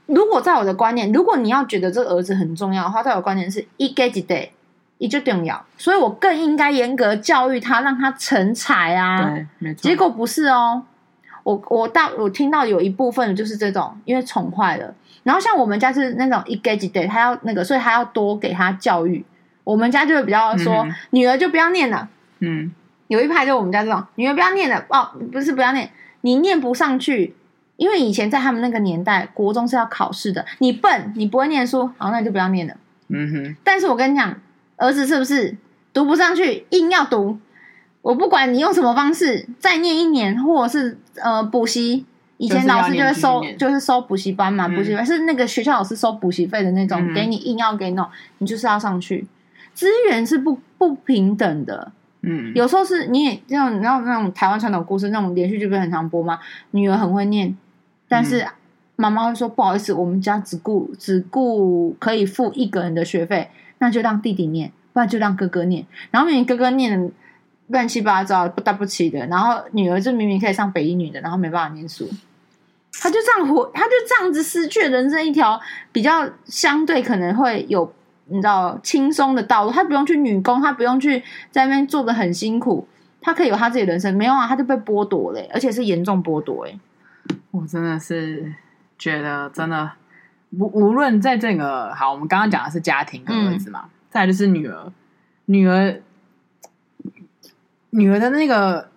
[0.05, 4.51] 如果在我的观念，如果你要觉得这个儿子很重要的话，在我的观念是一给几点，
[5.03, 9.21] 一就重要，所以我更应该严格教育他，让他成才啊。
[9.21, 9.81] 对，没错。
[9.81, 10.81] 结果不是哦，
[11.43, 14.95] 我我到我听到有一部分就是这种，因为宠坏了。
[15.23, 19.25] 然后像我们家是那种一给几点，他要那个，所以他要多给他教育。
[19.65, 22.07] 我们家就会比较说，嗯、女儿就不要念了。
[22.39, 22.71] 嗯，
[23.09, 25.91] 有一派就我们家这种，女儿不要念了哦，不是不要念。
[26.21, 27.35] 你念不上去，
[27.75, 30.45] 因为以前在他们那个年代，国中是要考试的。
[30.59, 32.73] 你笨，你不会念书，好，那你就不要念了。
[33.09, 33.55] 嗯哼。
[33.65, 34.33] 但是我跟你讲，
[34.83, 35.55] 儿子是不是
[35.93, 37.37] 读不上去，硬要读？
[38.01, 42.05] 我不管你用什么方式，再念一年，或者是呃补习。
[42.37, 48.05] 以前老师就会收，就是，就是收补习班嘛，补习班是那个学校老师收补习费的那种，嗯，给你硬要给你弄，
[48.39, 49.25] 你就是要上去。
[49.73, 51.93] 资源是不不平等的。
[52.21, 56.39] 嗯，有时候是你也这种，然后那种台湾传统故事，那种连续剧不是很常播吗？
[56.71, 57.55] 女儿很会念，
[58.09, 58.45] 但是
[58.97, 65.85] 妈妈会说不好意思，我们家只顾只顾可以付一个人的学费，那就让弟弟念，不然就让哥哥念。
[66.11, 67.11] 然后明明哥哥念
[67.67, 72.09] 乱七八糟，不搭不齐的，然后女儿就明明可以上北一女的，然后没办法念书，
[72.93, 75.59] 他就这样活，他就这样子失去了人生一条
[75.91, 77.93] 比较相对可能会有。
[78.27, 82.87] 你知道轻松的道路，他不用去女工，他不用去在那边做的很辛苦，
[83.19, 84.15] 他可以有他自己的人生。
[84.15, 86.65] 没有啊，他就被剥夺了，而且是严重剥夺。
[86.65, 86.79] 哎，
[87.51, 88.53] 我真的是
[88.97, 89.91] 觉得，真的
[90.57, 94.91] 无无论在这个好，我们刚刚讲的是家庭跟儿子嘛，嗯、再来就是女儿，
[95.45, 96.01] 女儿，
[97.91, 98.89] 女儿的那个。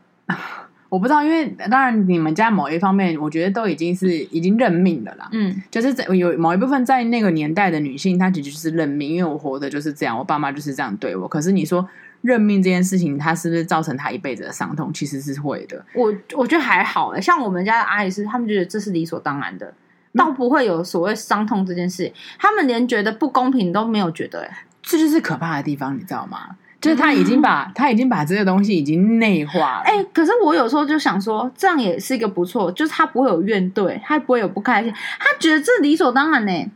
[0.89, 5.29] 我不知道，因为当然你们家某一方面，我觉得都已经是已经认命的啦。
[5.33, 11.27] 嗯，就是在有某一部分在那个年代的女性，她其实就是认命，因为我活的就是这样，我爸妈就是这样对我。
[11.27, 11.87] 可是你说
[12.23, 14.93] 认命这件事情，它是不是造成她一辈子的伤痛？
[14.93, 15.85] 其实是会的。
[15.93, 19.75] 我我觉得还好诶，像我们家的阿姨是，他们觉得这是理所当然的，
[20.17, 22.13] 倒不会有所谓伤痛这件事。
[22.39, 24.51] 他们连觉得不公平都没有觉得诶，
[24.83, 26.57] 这就是可怕的地方，你知道吗？
[26.79, 29.83] 就是他已经把、嗯、他已经把这些东西已经内化了。
[29.85, 36.71] 哎、欸，可是我有时候就想说，这样也是一个不错，就是他不会有怨怼，他不会有不开心，他觉得这理所当然呢。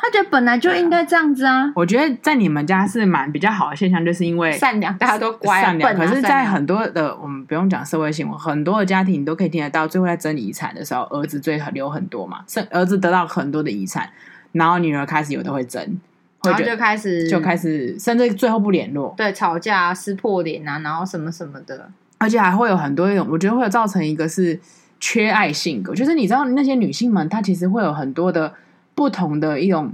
[0.00, 1.64] 他觉得本来就应该这样子啊。
[1.64, 5.94] 啊我觉得在你们家是蛮比较好的现象，就是因为善良，大家都乖、啊、善良。
[5.94, 14.08] 可是，在很多的我们不用讲社会新闻，很多的家庭你都可以听得到，最后在争遗产的时候，儿子最留很多嘛，是儿子得到很多的遗产，
[14.52, 16.00] 然后女儿开始有的会争。
[16.42, 24.58] 然后就开始就开始，甚至最后不联络，对，吵架、撕破脸啊，然后什么什么的，而且还会有很多一种，我觉得会有造成一个是
[24.98, 28.54] 缺爱性格，就是你知道那些女性们，她其实会有很多的
[29.00, 29.90] 不同的一种，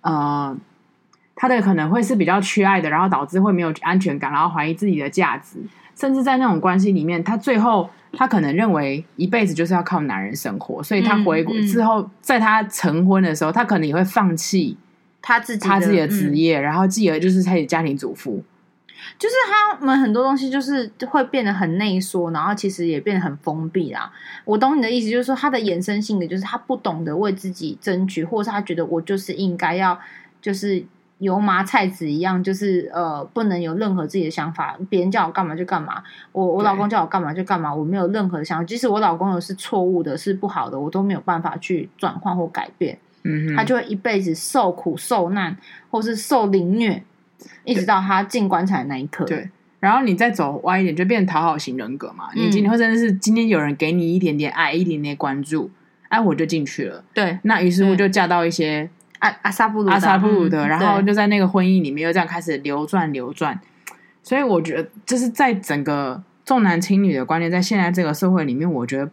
[0.00, 0.56] 呃，
[1.36, 5.58] 他的可能会是比较缺爱的，然后导致会没有安全感，然后怀疑自己的价值，
[5.94, 14.76] 甚至在那种关系里面，他最后他可能认为一辈子就是要靠男人生活，所以他回国之后，在他成婚的时候，他可能也会放弃。
[15.22, 18.42] 他自己他自己的职业，嗯、然后继而就是他的家庭主妇，
[19.18, 24.10] 就是他们很多东西就是会变得很内缩，然后其实也变得很封闭啦。
[24.44, 29.98] 我懂你的意思，就是说他的衍生性的就是他不懂得为自己争取，或者是他觉得我就是应该要
[30.42, 30.84] 就是
[31.18, 42.98] 油麻菜籽一样，就是呃，不能有任何自己的想法，别人叫我干嘛就干嘛，我我老公叫我干嘛就干嘛，我没有任何的想法，即使我老公有是错误的，是不好的，我都没有办法去转换或改变。
[43.22, 45.56] 嗯哼，他就会一辈子受苦受难，
[45.90, 47.02] 或是受凌虐，
[47.64, 49.24] 一直到他进棺材的那一刻。
[49.24, 49.48] 对。
[49.80, 52.30] 然后你再走歪一点，就变成讨好型人格嘛。
[52.34, 55.70] 嗯、你今天会真的是今天有人给你一点点爱，一点点关注，
[56.08, 57.04] 哎，我就进去了。
[57.12, 63.60] 对，那于是乎就嫁到一些阿阿萨布鲁阿萨布鲁的，然后就在那个婚姻里面又这样开始流转流转。
[64.22, 69.10] 所以我觉得，就是在整个重男轻女的观念，在现在这个社会里面，我觉得。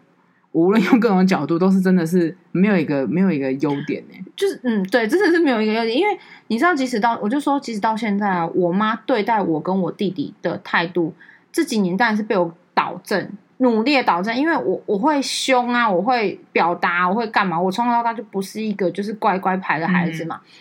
[0.54, 4.16] 无论用各种角度，都是真的是没有一个没有一个优点呢。
[4.36, 5.98] 就是嗯，对，真的是没有一个优点。
[5.98, 11.14] 因为你知道，即使到我就说，即使到现在啊，我妈对待我跟我弟弟的态度，
[11.54, 14.36] 这几年当然是被我导正，努力的导正。
[14.36, 17.58] 因为我我会凶啊，我会表达，我会干嘛？
[17.58, 20.42] 我从小到大就不是一个就是乖乖牌的孩子嘛。
[20.44, 20.52] 嗯、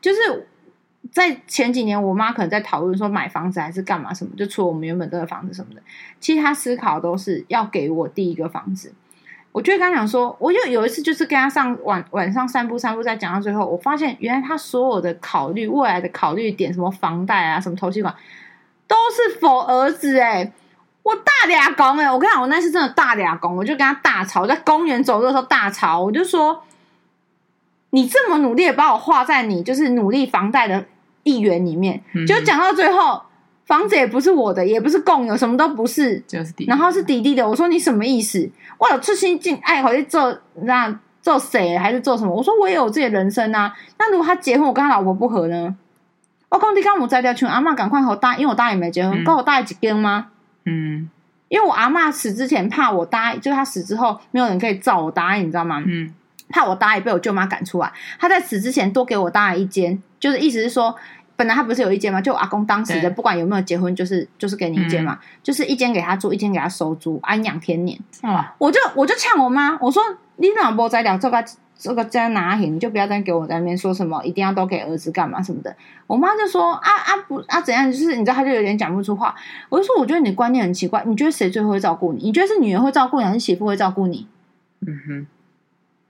[0.00, 0.48] 就是
[1.12, 5.80] 在前几年，我妈可能在讨论说买房子还是干嘛什么，就除了我们原本这个房子什么的，
[6.18, 8.92] 其实她思考都是要给我第一个房子。
[9.56, 18.14] 我就跟他讲说，我就有一次就是跟他上晚晚上散步散步，再讲到最后，我发现原来他所有的考虑未来的考虑点，什么房贷啊，什么投期款，
[18.86, 20.52] 都是 for 儿子哎、欸，
[21.02, 26.62] 我大俩公哎，我跟你讲，我那次真的大俩公，我就跟他大吵，在公园走路的时候大吵，我就说，
[27.88, 30.84] 你这么努力的把我画在你就是努力房贷的
[31.22, 33.22] 一员里面，就讲到最后。
[33.66, 37.46] 房子也不是我的，也不是共有，什么都不是，就是弟弟，然后是弟弟的。
[37.46, 38.48] 我说你什么意思？
[38.78, 42.32] 我有出心进爱回去做那做谁还是做什么？
[42.32, 43.74] 我说我也有自己的人生啊。
[43.98, 45.76] 那如果他结婚，我跟他老婆不和呢？
[46.48, 50.28] 我讲你刚我摘掉去，阿妈赶快和我答，因为我大爷没结婚，跟、嗯、我大爷几根吗？
[50.64, 51.10] 嗯，
[51.48, 55.82] 因为我阿妈死之前怕我大爷，就是他死之后没有人可以照我大爷，你知道吗？
[55.84, 56.14] 嗯，
[56.50, 60.94] 怕我大爷被我舅妈赶出来，他在死之前多给我大爷一间，就是意思是说。
[61.36, 62.18] 本来他不是有一间吗？
[62.18, 67.98] 就我阿公当时的，不管有没有结婚，就是就是给你一间嘛，嗯、就是一间给他住，一间给他收租，安养天年。
[68.22, 70.02] 哦、我就我就呛我妈，我说
[70.36, 71.44] 你老婆在聊这个
[71.78, 72.70] 这个在哪里？
[72.70, 75.76] 你就不要再给我在那边说什么一定要都给儿子干嘛什么的。
[76.06, 77.92] 我妈就说啊啊不啊怎样？
[77.92, 79.34] 就是你知道，他就有点讲不出话。
[79.68, 82.22] 我就说我觉得你观念很奇怪，你觉得谁最会照顾你？
[82.22, 84.26] 你觉得是女儿会照顾你，还是媳妇会照顾你？
[84.86, 85.26] 嗯哼。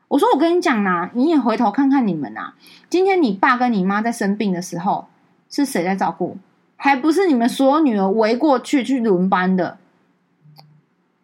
[0.07, 2.55] 我说我跟你讲呐、啊，你也回头看看你们呐、啊，
[2.89, 5.09] 今天你爸跟你妈在生病的时候。
[5.51, 6.37] 是谁在照顾？
[6.77, 9.79] 还不是你们所有女儿围过去去轮班的。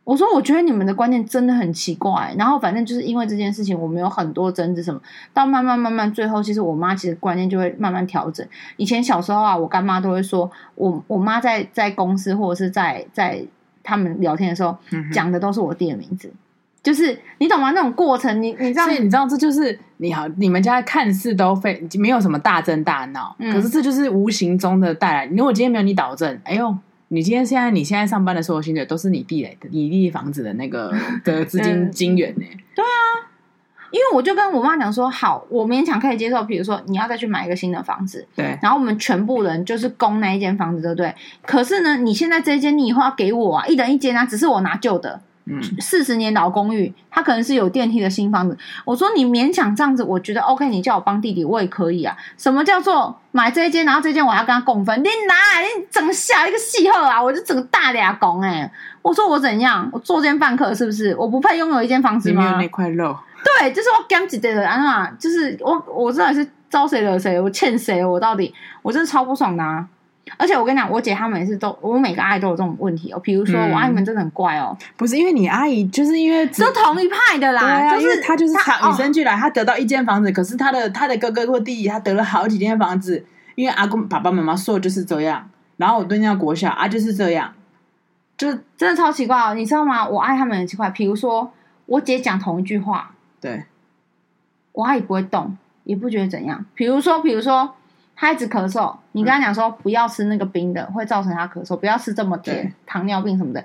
[0.04, 2.34] 我说，我觉得你们的观念真的很奇怪。
[2.36, 5.00] 然后，反正就是因为这件事情，我们有很多争执，什么
[5.32, 8.46] 到慢慢慢慢，最后其实我妈其实观念就会慢慢调整。
[8.76, 13.44] 以前小时候啊，我干妈都会说我我妈在在公司或者是在在
[13.84, 14.76] 他们聊天的时候
[15.12, 16.28] 讲的都是我弟的名字。
[16.28, 16.38] 嗯
[16.82, 17.70] 就是你懂吗？
[17.70, 25.26] 那种过程，你你知道，所以你知道，这就是你好，你们家看似都非没有什么大争大闹，嗯、可是这就是无形中的带来。
[25.26, 32.44] 如果今天没有你导正，哎呦，你今天现在你现在上班的所有薪水都是你弟来的，你弟房子的那个 的资金金源呢？
[32.74, 33.30] 对啊，
[33.92, 41.14] 因为我就跟我妈讲说，好，我勉强可以接受，比如说你要再去买一个新的房子，对，然后我们全部人就是供那一间房子，对不对？
[41.46, 45.20] 可是呢，你现在这一间，你以后要给我啊，一人一间啊，只是我拿旧的。
[45.44, 48.56] 嗯，四十年老公寓，它可能是有电梯的新房子。
[48.84, 50.68] 我说你勉强这样子，我觉得 OK。
[50.68, 52.16] 你叫我帮弟弟，我也可以啊。
[52.38, 54.96] 什么叫做买这一间，然后这一间我要跟他共分？
[55.00, 58.70] 你拿来，你整下一个戏后啊，我就整个大俩拱哎。
[59.02, 59.88] 我说我怎样？
[59.92, 61.14] 我作奸犯科是不是？
[61.16, 62.42] 我不配拥有一间房子吗？
[62.42, 63.16] 没有那块肉。
[63.60, 67.40] 对，就是我干几代的啊，就是我，我到底是招谁惹谁？
[67.40, 68.04] 我欠谁？
[68.04, 69.84] 我到底，我真的超不爽的啊。
[70.38, 73.18] 而且我跟你讲，我姐她们也是都，我每个阿姨都有这种问题哦。
[73.18, 74.76] 比如说，我阿姨们真的很怪哦。
[74.96, 77.90] 不是因为你阿姨，就是因为都同一派的啦。
[77.94, 83.24] 就是她就是她与生俱来，她得到一间房子，可是她的她的哥哥或弟弟，他得了好几间房子。
[83.56, 87.52] 因为阿公爸爸妈妈说就是这样，然后我对那国小啊就是这样，
[88.36, 89.54] 就真的超奇怪哦。
[89.54, 90.08] 你知道吗？
[90.08, 90.88] 我阿姨他们很奇怪。
[90.90, 91.52] 比如说，
[91.86, 93.64] 我姐讲同一句话，对，
[94.70, 96.64] 我阿姨不会动，也不觉得怎样。
[96.74, 97.74] 比如说，比如说。
[98.14, 103.64] 他一直咳嗽，你跟他讲说不要吃那个冰的，嗯、会造成他咳嗽，不要吃这么甜，糖尿病什么的。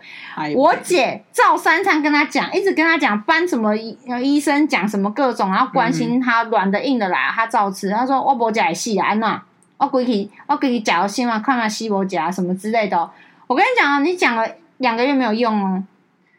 [0.56, 7.90] 我姐照三餐跟他讲，一直跟他讲，搬什么医医生讲什么各种，然后关心他软的硬的来，他照吃。
[7.92, 9.44] 他说我不假戏啊，安娜，
[9.78, 13.10] 我给你我给你假个心嘛，看看西伯假什么之类的。
[13.46, 15.84] 我跟你讲啊，你讲了两个月没有用哦。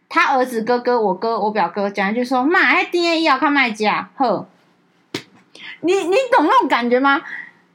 [0.09, 4.49] 他儿子哥哥，我哥我表哥讲一句说，妈，还 DNA 要看卖家，呵，
[5.83, 7.21] 你你懂那种感觉吗？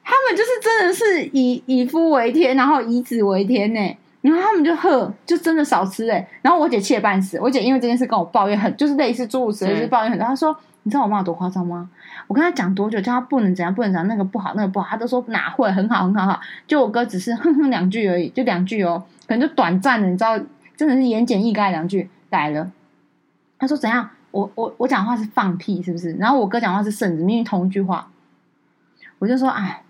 [0.03, 3.97] 他们就是真的是以以夫为天，然后以子为天呢。
[4.21, 6.25] 然后他们就喝，就真的少吃哎。
[6.41, 10.25] 然后我姐气得半死，我姐因为这件事跟我抱怨很，就是类似诸如此类，就是抱怨很多。
[10.25, 11.89] 她说：“你知道我妈有多夸张吗？
[12.27, 16.39] 我跟她讲多久，叫她不能怎样，不能怎样，那个不好，那个不好，她都说哪会，很好，很好，好。
[16.65, 20.39] 就我哥只是哼哼两句而已，就两句哦，可能就短暂的，你知道，
[20.77, 22.71] 真的是言简意赅两句改了。
[23.59, 24.09] 他说怎样？
[24.31, 26.13] 我我我讲话是放屁是不是？
[26.13, 28.07] 然后我哥讲话是圣旨，明明同一句话，
[29.19, 29.82] 我就说哎。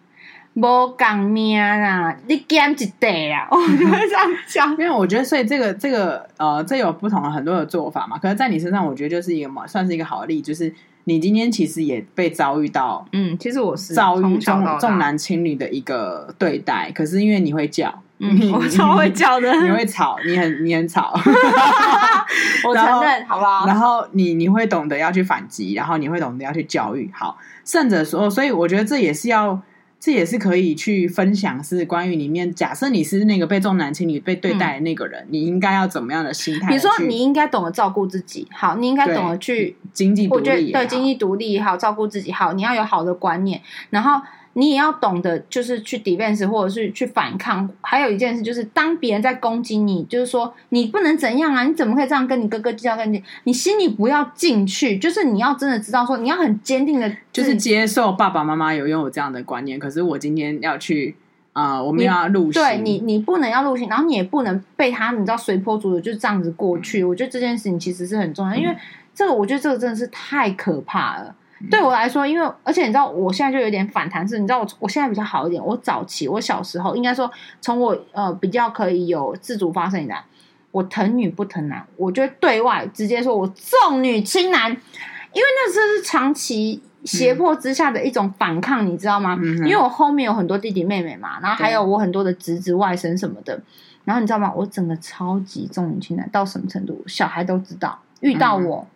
[0.55, 4.71] 无讲命啊，你减一块啊， 我就会这样讲。
[4.71, 8.19] 因为我觉得，所以这个这个呃，这有不同的很多的做法嘛。
[8.19, 10.71] 可是，在你身上，我觉得就是一个嘛，算是一个好的例子，就是
[11.05, 16.91] 你今天其实也被遭遇到，嗯，其实我是遭遇重重男轻女的一个对待。
[16.93, 21.11] 可是因为你会叫，嗯，我超会叫的，你会吵，你很你很吵，
[22.67, 23.65] 我承认，好不好？
[23.65, 27.09] 然后你你会懂得要去反击，然后你会懂得要去教育。
[27.11, 27.35] 好，
[27.65, 29.59] 甚者说，所以我觉得这也是要。
[30.03, 32.53] 这也是可以去分享，是关于里面。
[32.53, 36.67] 假设你是那个被重男轻女被对待的那个人，嗯、你应该要怎么样的心态？
[36.67, 38.45] 比如说，你应该懂得照顾自己。
[38.51, 42.51] 好，你应该懂得去经济独立，对经济独立也好，照顾自己好。
[42.51, 44.21] 你要有好的观念，然后。
[44.55, 47.67] 你也要懂得，就是去 defense 或者是去反抗。
[47.81, 51.63] 还有一件事，就是当别人在攻击你，就是说你不能怎样啊？
[51.63, 52.95] 你怎么可以这样跟你哥哥计较？
[52.95, 59.79] 跟你，你心里不要进去，就是你要真的知道说，你要很坚定的，就是接受爸爸妈妈有拥有这样的观念。
[59.79, 61.15] 可是我今天要去
[61.53, 67.01] 啊、呃，我们要入心，对你，你不能要入心，然后你也不能被他，你知道随波逐流，就这样子过去。
[67.01, 68.75] 嗯、我觉得这件事情其实是很重要，因为
[69.15, 71.35] 这个，我觉得这个真的是太可怕了。
[71.71, 75.63] 对我来说，因为而且你知道，我现在就有点反弹，是，你知道我我现在比较好一点。
[75.63, 80.23] 我早期我小时候，应该说从我呃比较可以有自主发声以来，
[80.71, 89.37] 我疼女不疼男，我就对外直接说我重女轻男，因为那是长期胁迫之下的一种反抗，嗯、你知道吗？
[89.41, 93.61] 嗯、因为我后面有很多弟弟妹妹嘛，然后还有我很多的侄子外甥什么的，
[94.03, 94.51] 然后你知道吗？
[94.53, 97.03] 我整个超级重女轻男到什么程度？
[97.07, 98.87] 小孩都知道，遇到我，嗯、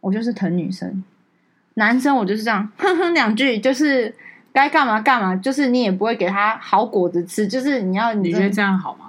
[0.00, 1.02] 我就是疼女生。
[1.74, 4.14] 男生我就是这样，哼哼两句，就是
[4.52, 9.03] 该干嘛干嘛，就是你也不会给他好果子吃，就是你要你，你觉得这样好吗？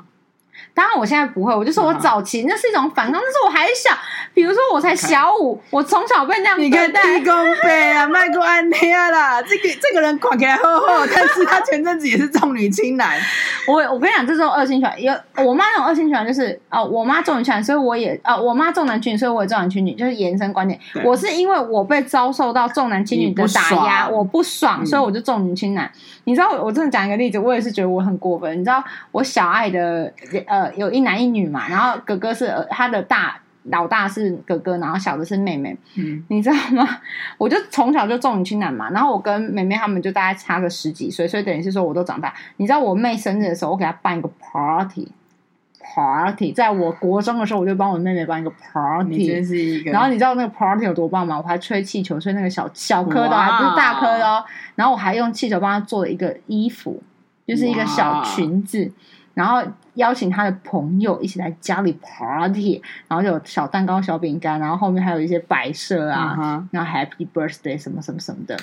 [0.75, 3.89] 当然我现在不会，我就说我早期那是一种反抗，但是我还小。
[4.33, 6.77] 比如说我才小五，我从小被那样对待。
[6.77, 9.41] 你看地公背啊，卖过安天啦。
[9.41, 13.17] 这个这个人看起来厚厚，但是他前阵子也是重女轻男。
[13.65, 20.77] 我我跟你讲，这种恶性循环，有我妈那种恶性循环，就是哦，我妈重女轻男，所以我也哦，我妈重男轻女，所以我也重男轻女，就是延伸观点。
[21.05, 25.89] 我是因为我被遭受到重男轻女的打压，我不爽，所以我就重女轻男。
[26.25, 28.51] 你知道，我真的讲一个例子，我也是觉得我很过分。
[28.59, 30.11] 你知道，我小爱的
[30.47, 33.39] 呃有一男一女嘛，然后哥哥是他的大。
[33.69, 35.75] 老大是哥哥，然后小的是妹妹。
[35.95, 36.87] 嗯，你知道吗？
[37.39, 42.31] 我就从小就重女轻男嘛，然后我跟妹妹他们就大概差个十几岁，所以等于是说我都长大。
[42.57, 51.35] 你知道我妹生日的时候，我给她办一个 party，party，在我国中的时候，我就帮我妹妹办一个 party，然后你知道那个 party 有多棒吗？
[51.35, 54.45] 我还吹气球，吹那个小小颗的，还不是大颗的哦。
[54.75, 57.01] 然后我还用气球帮她做了一个衣服，
[57.47, 58.91] 就是一个小裙子。
[59.35, 59.61] 然后
[59.95, 66.67] 邀请他的朋友一起来家里 party，然后就有小蛋糕、小饼干，然后后面还有一些摆设啊，uh huh.
[66.71, 68.57] 然后 Happy Birthday 什么什么什么的，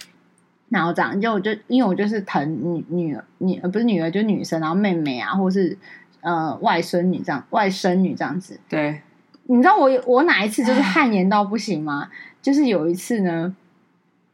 [0.71, 5.77] 然后这样就我就因为我就是疼女女儿女不是女儿就是女生，然后妹妹啊，或是
[6.23, 8.59] 呃外孙女这样外甥女这样子。
[8.67, 9.03] 对，
[9.45, 12.09] 你知道我我哪一次就是汗颜到不行吗？
[12.41, 13.55] 就是有一次呢，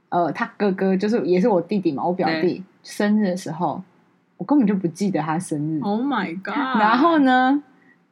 [0.08, 3.82] 呃，他哥哥就是也是我弟弟嘛，我表弟生日的时候。
[4.38, 5.80] 我根本就不记得他生日。
[5.82, 6.80] Oh my god！
[6.80, 7.62] 然后呢，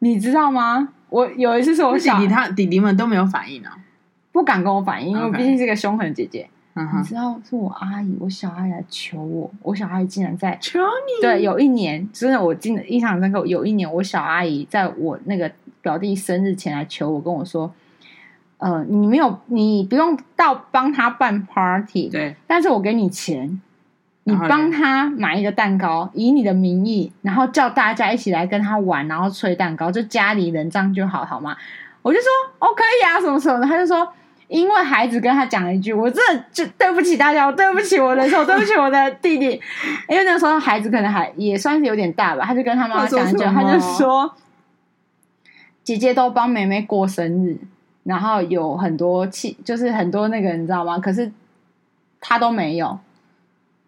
[0.01, 0.91] 你知道吗？
[1.09, 3.79] 我有一次是我小弟弟，他弟弟们都没有反应啊，
[4.33, 6.51] 不敢跟我反应，因为我毕竟是个凶狠姐姐。
[6.75, 6.99] Uh huh.
[6.99, 11.23] 你知道，是我阿姨，我小阿姨来求我，我小阿姨竟然在求你。
[11.23, 13.47] 对，有一年真的，我记得印象很深刻。
[13.47, 15.51] 有一年，我小阿姨在我那个
[15.81, 17.73] 表弟生日前来求我，跟我说
[18.59, 23.59] ：“呃，你没有，你不用到帮他办 party，对，但是我给你钱。”
[24.29, 31.57] 你帮他买一个蛋糕，以你的名义，然后叫大家一起来跟他玩，然后吹蛋糕，就家里人这样就好，好吗？
[32.03, 33.67] 我就说哦，可以啊，什么什么的。
[33.69, 34.05] 他就说，
[34.49, 39.61] 因为孩子跟他讲了一句，我真的就对不起大家，我对不起我的手，对不起我的弟弟，
[40.09, 44.35] 因为那时候孩子可能还也算是有点大吧，他就跟他妈妈讲一句，他就说，
[45.85, 47.57] 姐姐都帮妹妹过生日，
[48.03, 50.99] 然后有很多气，就是很多那个你知道吗？
[50.99, 51.31] 可是
[52.21, 52.99] 他都没有。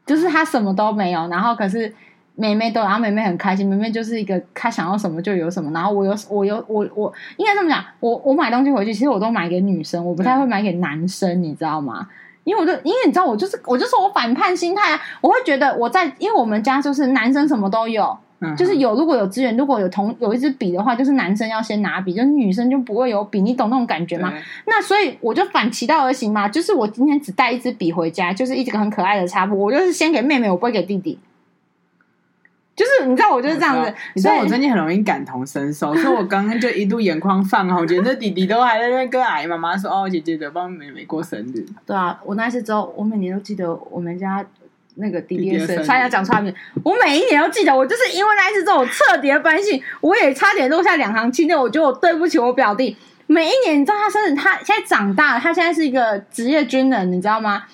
[0.09, 1.95] 就是他什么都没有，然后可是
[2.35, 3.69] 妹妹都，然后妹妹很开心。
[3.69, 12.09] 妹妹就是一个她想要什么就有什么，然后我有我有我我应该这么讲，我我买东西回去，其实我都买给女生，我不太会买给男生，你知道吗？
[12.45, 24.33] 因为我就因为你知道，我就是我就说我反叛心态啊，我会觉得我在因为我们家就是男生什么都有，嗯、就是有如果有资源，如果有同有一支笔的话，就是男生要先拿笔，就是女生就不会有笔，你懂那种感觉吗？
[24.67, 31.19] 那所以我就反其道而行嘛，就是我今天只带一支笔回家，就是一个很可爱的插布，我就是先给妹妹，我不会给弟弟。
[32.77, 33.93] 就是你知道，我就是这样子。
[34.15, 44.47] 你知道我最近很容易感同身受，所以我刚刚就一度眼眶泛红，我觉得这弟弟都还在那边跟阿姨妈妈说：“哦，姐姐的帮妹妹过生日。”对啊，我那次之后，我每年都记得我们家
[44.99, 46.55] 那个弟弟的生日，差点讲错名。
[46.85, 51.57] 我每一年都记得，我就是因为那一次之后，我彻底的反省，我也差点落下两行清泪。
[51.57, 52.97] 我觉得我对不起我表弟。
[53.27, 57.65] 每一年，你知道他生日，他现在长大了，他现在是一个职业军人，你知道吗？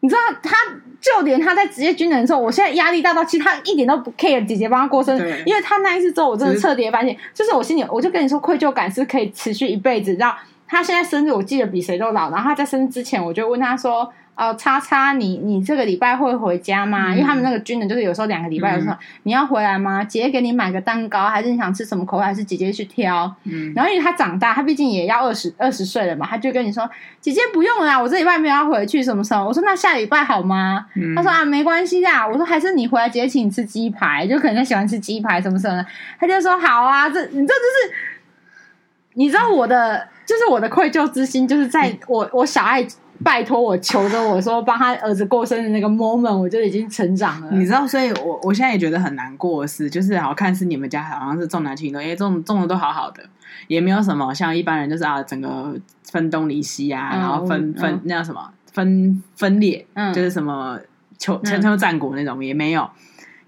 [0.00, 0.54] 你知道他，
[1.00, 10.14] 就连他在职业军人的时候，我现在压力大到，其实他一点都不 care 姐姐帮他过生日，因为他那一次之后，我真的彻底发现，就是我心里，我就跟你说，愧疚感是可以持续一辈子。
[10.16, 10.36] 然后
[10.66, 12.30] 他现在生日，我记得比谁都老。
[12.30, 14.12] 然后他在生日之前，我就问他说。
[14.36, 17.10] 哦，叉叉，你你这个礼拜会回家吗？
[17.10, 20.04] 嗯、因为他们那个军人就是有时候两个礼拜有时候、嗯、你要回来吗？
[20.04, 22.22] 姐姐给你买个蛋糕，还是你想吃什么口味？
[22.22, 23.34] 还是姐姐去挑？
[23.44, 26.86] 嗯，然后因为他长大，他毕竟也要二十二十岁了嘛，他就跟你说
[27.18, 35.86] ：“姐姐不用了啦，我这礼拜没有要回去，什么时候？”我说：“那下礼拜好吗？”嗯、他说：“啊，没关系啦。”我说：“还是你回来，姐姐请你吃鸡排，就可能他喜欢吃鸡排什么什么的。”
[36.20, 37.94] 他就说：“好啊，这你这就是，
[39.14, 42.86] 你知道我的，就是我的愧疚之心，就是在我我小爱。”
[43.24, 47.50] 拜托我求着我说帮他儿子过生日那个 moment，我就已经成长了。
[47.52, 53.22] 你知道，所以我我现在也觉得很难过的是，就是好看是你们家好像是重男轻女，因为种种的都好好的，
[53.68, 55.74] 也没有什么像一般人就是啊整个
[56.12, 60.78] 分东离西啊，嗯、然后分分、嗯、那叫什么分分裂，嗯、就是什么
[61.16, 62.86] 秋春秋战国那种、嗯、也没有。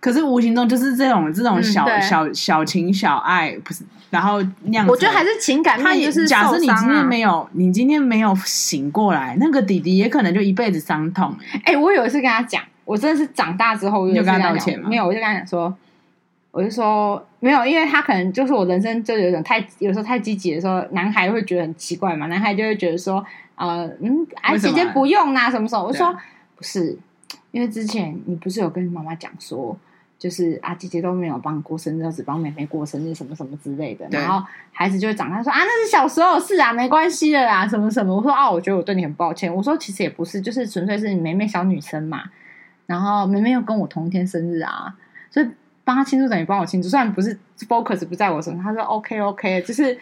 [0.01, 4.93] 可是无形中就是这种这种小、嗯、小小情小爱，不是，然后那样子。
[4.93, 11.35] 我觉得还是情感面就是、啊、假设你今天没有，你今天没有醒过来，那个弟弟也可能就一辈子伤痛。
[11.65, 14.89] 哎、欸，我有一次跟他讲，我真的是长大之后，你就跟他道歉吗？
[14.89, 15.77] 没有，我就跟他讲说，
[16.53, 23.25] 我就说没有，因为他可能就是我人生就有点太有时候太积极的时候，男孩会觉得很奇怪嘛，男孩就会觉得说，
[23.57, 25.83] 呃，嗯，哎，姐姐不用啦，什么时候？
[25.83, 26.17] 我说
[26.55, 26.97] 不是，
[27.51, 29.77] 因为之前你不是有跟妈妈讲说。
[30.19, 34.05] 就是啊，姐姐都没有帮你过生日，只帮妹妹过生日，什么什么之类的。
[34.11, 38.17] 然后孩子就会长大说啊，那是小时候是啊，没关系的啦，什么什么。
[38.17, 39.55] 我说啊，我觉得我对你很抱歉。
[39.55, 42.25] 我说其实也不是，就是纯粹是你妹妹小女生嘛。
[42.87, 44.93] 然后妹妹又跟我同一天生日啊，
[45.31, 45.47] 所以
[45.85, 46.89] 帮她庆祝等于帮我庆祝。
[46.89, 47.39] 虽然不是
[47.69, 49.97] focus 不在我身上，他说 OK OK，就是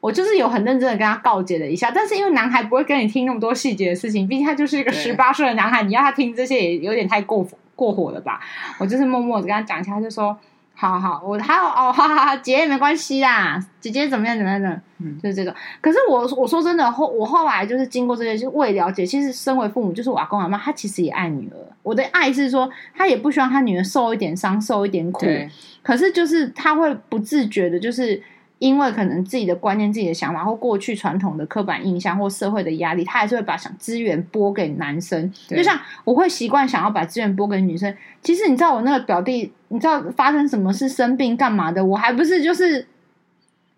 [0.00, 1.90] 我就是有很认真的跟他告诫了一下。
[1.90, 7.58] 但是因为男孩不会跟你听那么多细节的事情，毕竟他就是一个十八岁的男孩，你要他听这些也有点太过分。
[7.78, 8.40] 过火了吧？
[8.80, 10.36] 我就是默默的跟他讲一下，他就说
[10.74, 14.68] ：“好好，我还有哦，好好好，姐姐没关系啦，姐姐怎么样怎么样的，
[14.98, 15.54] 嗯，就是这种。
[15.80, 21.56] 可是我我说真的后，我后来就是经过这些，就我也了解，其实身为父母，就是我阿公阿妈，他其实也爱女儿。
[21.84, 25.20] 我的爱是说，他也不希望他女儿受一点伤，受一点苦。
[25.20, 25.48] 对
[25.84, 28.20] 可是就是他会不自觉的，就是。
[28.58, 35.32] 因为可能自己的观念、自己的想法，或过去传统的刻板印象，或社会的压力，他还是会把想资源拨给男生。
[35.48, 37.96] 就像我会习惯想要把资源拨给女生。
[38.20, 42.88] 其实你知道我那个表弟，你知道发生什么事、生病干嘛的，我还不是就是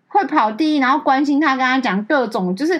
[0.07, 2.75] 会跑第一，然后关心他，跟他讲各种，就是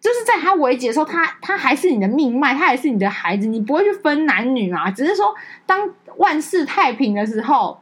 [0.00, 4.90] 就是在他危急的时候，他他还是你的命脉，他还是你的孩子，你不会去分男女嘛？
[4.90, 5.34] 只是说
[5.66, 7.78] 当万事太平的时候。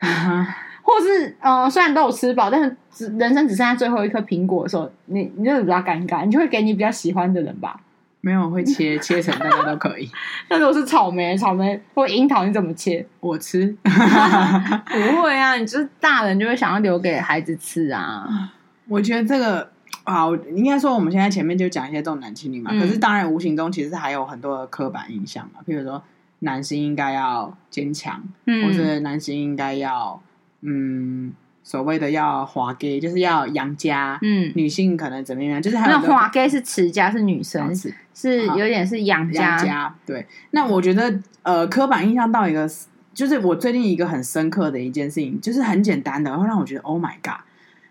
[0.88, 7.78] 或是呃，虽然都有吃饱，但是只人生只剩下最后一颗苹果的时候，你你就是比较尴尬，你就会给你比较喜欢的人吧？
[8.22, 10.10] 没有，会切切成大家都可以。
[10.48, 13.06] 那如果是草莓、草莓或樱桃，你怎么切？
[13.20, 15.56] 我吃， 不会啊！
[15.56, 18.50] 你就是大人就会想要留给孩子吃啊。
[18.88, 19.70] 我觉得这个
[20.04, 20.24] 啊，
[20.54, 26.02] 应该说我们现在前面就讲一些重男轻女嘛，嗯、可是当然无形中其实还有很多的刻板印象嘛，譬如说
[26.38, 30.18] 男性应该要坚强，嗯、或者男性应该要。
[30.60, 31.32] 嗯，
[31.62, 34.18] 所谓的要花家，就是要养家。
[34.22, 35.60] 嗯，女性可能怎么样？
[35.60, 39.94] 就是还有那花家是持家，是女生，是是有点是养家。
[40.04, 40.26] 对。
[40.50, 42.68] 那我觉得，呃，刻板印象到一个，
[43.14, 47.40] 就是我最近一个很深刻的一件事情，就是很简单的，然后让我觉得 Oh my God，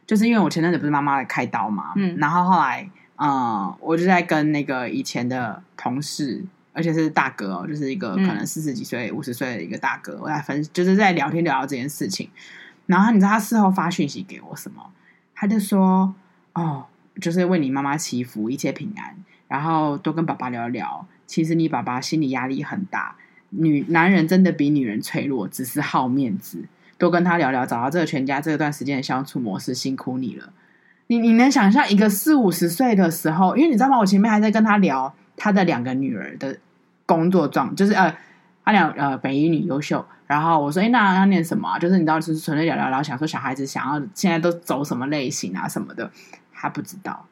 [0.06, 6.44] 就是因为我前阵子不是妈妈来开刀嘛，嗯，然后后来，嗯、呃，我就在跟那个以前的同事。
[6.74, 12.30] 而且是大哥哦，就是一个可能四十几岁、五十岁的一个大哥，我在分，就是在聊天聊到这件事情。
[12.88, 14.82] 然后你知道他事后发讯息给我什么？
[15.36, 16.16] 他就说
[16.54, 16.86] ：“哦，
[17.22, 19.16] 就是为你妈妈祈福，一切平安，
[19.48, 21.06] 然后多跟爸爸聊聊。
[21.28, 23.16] 其实你爸爸心理压力很大，
[23.52, 26.66] 女男人真的比女人脆弱，只是好面子。
[26.98, 30.52] 多跟他聊聊，找到这个全家这段时间的相处模式，辛苦你了。
[31.08, 34.00] 你你能想象一个四五十岁的时候，因为你知道吗？
[34.00, 36.58] 我前面还在跟他聊他的两个女儿的。”
[37.08, 38.14] 工作状就是呃，
[38.66, 41.80] 他俩呃，北一女优秀，然后我说：“哎，那要念什么啊？
[41.80, 46.12] 就是你知道，就是纯粹聊聊聊，想说小孩子想要现在都走什么类型啊什么的，
[46.54, 47.26] 他不知道，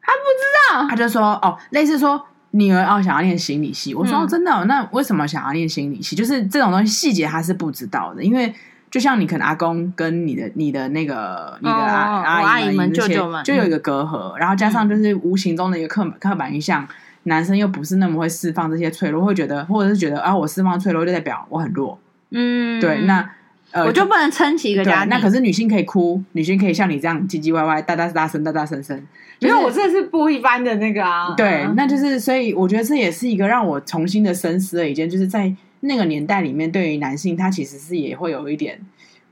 [0.00, 3.94] 他不知道，他就说哦，类似说女儿哦想要念心理系。
[3.96, 6.14] 我说、嗯哦、真的、哦，那为什么想要念心理系？
[6.14, 8.54] 就是这种东西细节他是不知道的，因为
[8.88, 16.86] 就像你可能阿公跟你的你的那个你的阿、哦、阿姨们、阿姨们、舅舅们就有一个隔阂，然后加上就是无形中的一个刻刻板印象。”
[17.24, 21.98] 男生又不是那么会释放这些脆弱，会觉得，或者是觉得啊，我释放脆弱就代表我很弱。
[22.30, 23.30] 嗯，对，那
[23.70, 25.08] 呃，我就不能撑起一个家庭。
[25.08, 29.00] 那可是女性可以哭，女性可以像你这样唧唧歪歪、大大大声、大大声声。
[29.38, 31.34] 因为我这是不一般的那个啊。
[31.36, 38.80] 对，那就是所以我觉得这也是一个让我重新的深思的一件，就是在那个年代里面，对于男性他其实是也会有一点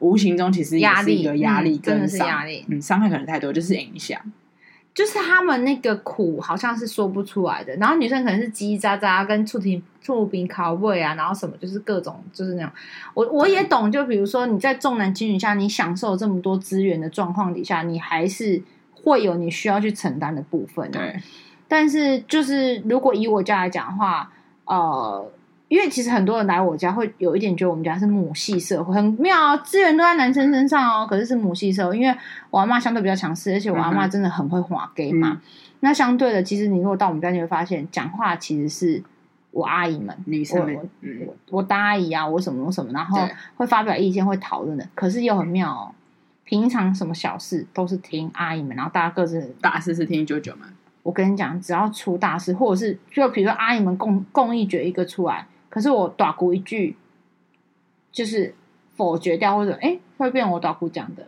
[0.01, 4.21] 无形中其实也是一个压力跟，真的是压力，嗯，伤害可能太多，就是影响。
[4.95, 12.73] 就是他们那个苦好像是说不出来的，然后女生可能是叽叽喳喳跟触屏触屏拷贝啊，然后什么就是各种就是那种，
[13.15, 18.63] 我我也懂，就比如说你在重男轻女下，你享受这么多资源的状况底下，你还是
[18.93, 20.99] 会有你需要去承担的部分啊。
[20.99, 21.21] 对，
[21.69, 24.33] 但是就是如果以我家来讲的话，
[24.65, 25.31] 呃。
[25.71, 31.07] 因为其实很多人来我家会有一点觉得我们家是母系社会，很妙，资源都在男生身上哦。
[31.09, 32.13] 可是是母系社会，因为
[32.51, 35.29] 我阿妈相对比较强势，而且我阿妈真的很会滑 gay 嘛。
[35.31, 35.41] 嗯、
[35.79, 39.01] 那相对的，其实你如果到我们家，你会发现讲话其实是
[39.53, 43.21] 我阿姨们，女生们，我、嗯、我，我大阿姨啊，我什么我什么，然后
[43.55, 44.85] 会发表意见，会讨论的。
[44.97, 45.95] 可是又很妙哦，
[46.43, 50.69] 平常什么小事都是听阿姨们，然后大家各自大事是听舅舅们。
[51.05, 55.47] 我跟你讲，只要出大事，或者是就比如说阿姨们共共议决一个出来。
[55.71, 56.97] 可是我打姑一句，
[58.13, 58.55] 就是
[58.97, 61.27] 否决掉，或者哎，会变我打姑讲的，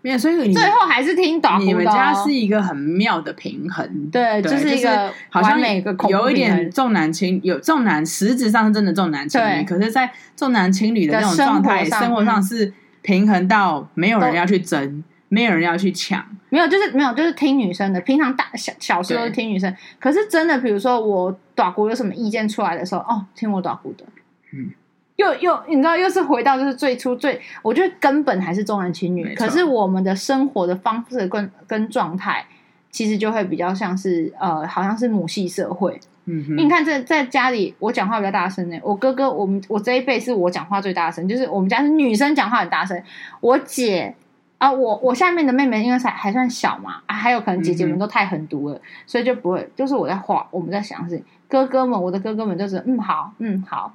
[0.00, 1.66] 没有，所以你最后还是听大姑的。
[1.66, 15.02] 你们家是一个很妙的平衡，对，对就是一个好像每个有一点重男轻，有重男，实质上是真的重男轻女，可是，在重男轻女的那种状态，生活上是平衡到没有人要去争，
[15.36, 18.00] 没有人要去抢，没有，就是没有，就是听女生的。
[18.00, 21.38] 平常大小小时候是听女生，可是真的，比如说我。
[21.56, 24.04] 大姑有什么意见出来的时候，哦，听我大姑的，
[24.52, 24.70] 嗯，
[25.16, 32.44] 又又你知道，又是回到就是最初最，我觉得根本还是重男轻女，可是我们的生活的方式跟跟状态，
[32.90, 43.02] 其实就会比较像是呃，好像是母系社会，嗯哼，你看在在家里，我讲话比较大声呢，我哥哥，我们我这一辈是我讲话最大声，就是我们家是女生讲话很大声，
[43.40, 44.14] 我姐。
[44.58, 49.68] 啊，我我下面的妹妹因为还还算小嘛，啊，还有可能姐姐们都太狠毒了，嗯、所以就不会。
[49.76, 53.92] 就是我在画，我们在想的是哥哥们，我的哥哥们就是嗯好，嗯好，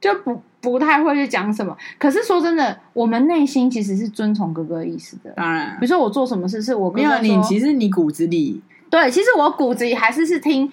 [0.00, 1.76] 就不不太会去讲什么。
[1.98, 5.30] 可是说真的，我们内心其实是遵从哥哥的意思的。
[5.36, 10.70] 当然，比如说我做什么事是我哥哥，没有你，其实你骨子里对，其实我骨子里还是是听。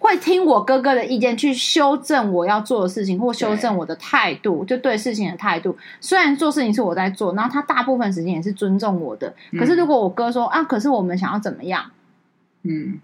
[0.00, 5.76] 会听我哥哥的意见去修正我要做的事情，或修正我的态度，就对事情的态度。
[6.00, 9.32] 虽然做事情是我在做，然后他大部分时间也是尊重我的。
[9.58, 11.84] 可是如果我哥说啊，可是我们想要怎么样，
[12.62, 12.98] 嗯，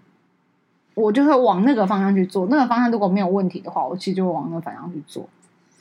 [0.95, 2.47] 我就会往那个方向去做。
[2.49, 5.29] 那个方向如果没有问题的话，我其实就会往那个方向去做。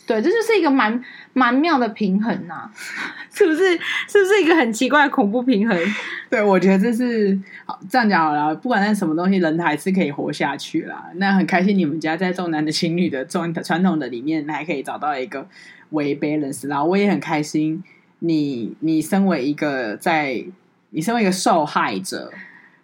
[0.06, 1.02] 对，这就是一个蛮
[1.32, 2.70] 蛮妙的平衡呐、
[3.34, 3.76] 是不是？
[4.08, 5.76] 是不是一个很奇怪的恐怖平衡？
[6.30, 8.54] 对，我觉得这是好这样讲好了。
[8.54, 11.10] 不管在什么东西，人还是可以活下去啦。
[11.16, 15.46] 那很开心你们家在重男的轻女的重传统的里面，还可以找到一个
[15.90, 16.68] 为 balance。
[16.68, 17.82] 然后我也很开心，
[18.20, 20.44] 你你身为一个在，
[20.90, 22.32] 你身为一个受害者。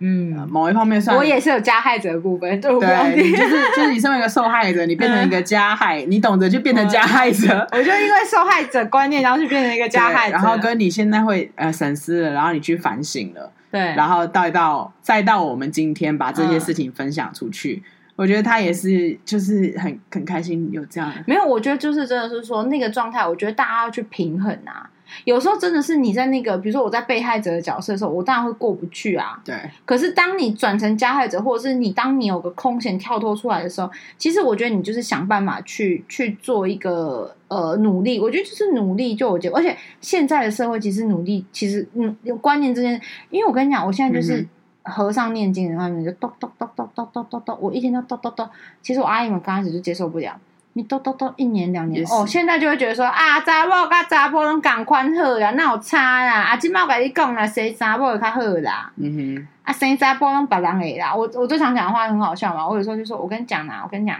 [0.04, 7.64] 嗯，某一方面上，我也是有加害者的部分，对，对，就是 就是你身为一个受害者，你变成一个加害，嗯、你懂得就变成加害者。
[7.70, 21.12] 我就因为受害者观念，然后就变成一个加害者，然后跟你现在会呃审思了，然后你去反省了，对，然后到到再到我们今天把这些事情分享出去，嗯、我觉得他也是就是很很开心有这样。
[21.26, 24.90] 没有，我觉得就是真的是说那个状态，我觉得大家要去平衡啊。
[25.24, 29.40] 有时候真的是你在那个，比如说我在被害者的角色的时候，我当然会过不去啊。
[29.44, 29.54] 对。
[29.84, 38.18] 可是当你转成加害者，或者是你当你有个空闲跳脱出来的时候，其实我觉得你就是想办法去去做一个呃努力。
[38.20, 43.00] 我觉得就是努力，就我觉得，而且现在的社会其实努力，其实嗯观念之间，
[43.30, 44.46] 因为我跟你讲，我现在就是
[44.82, 48.48] 和尚念经的外面就咚咚咚咚咚咚咚咚，我一天都咚咚咚。
[48.80, 50.34] 其实我阿姨们刚开始就接受不了。
[50.74, 56.42] 你都都都一年两年哦，现在就会觉得说啊，查某跟查甫拢共款好啦，那有差啦？
[56.42, 58.92] 啊，今麦我跟你讲啦，生查某会较好啦。
[58.96, 61.14] 嗯哼，啊，生查甫拢别人诶啦。
[61.14, 64.18] 我我最常讲的话很好笑嘛，我有时候就说，我跟你讲啦，我跟你讲，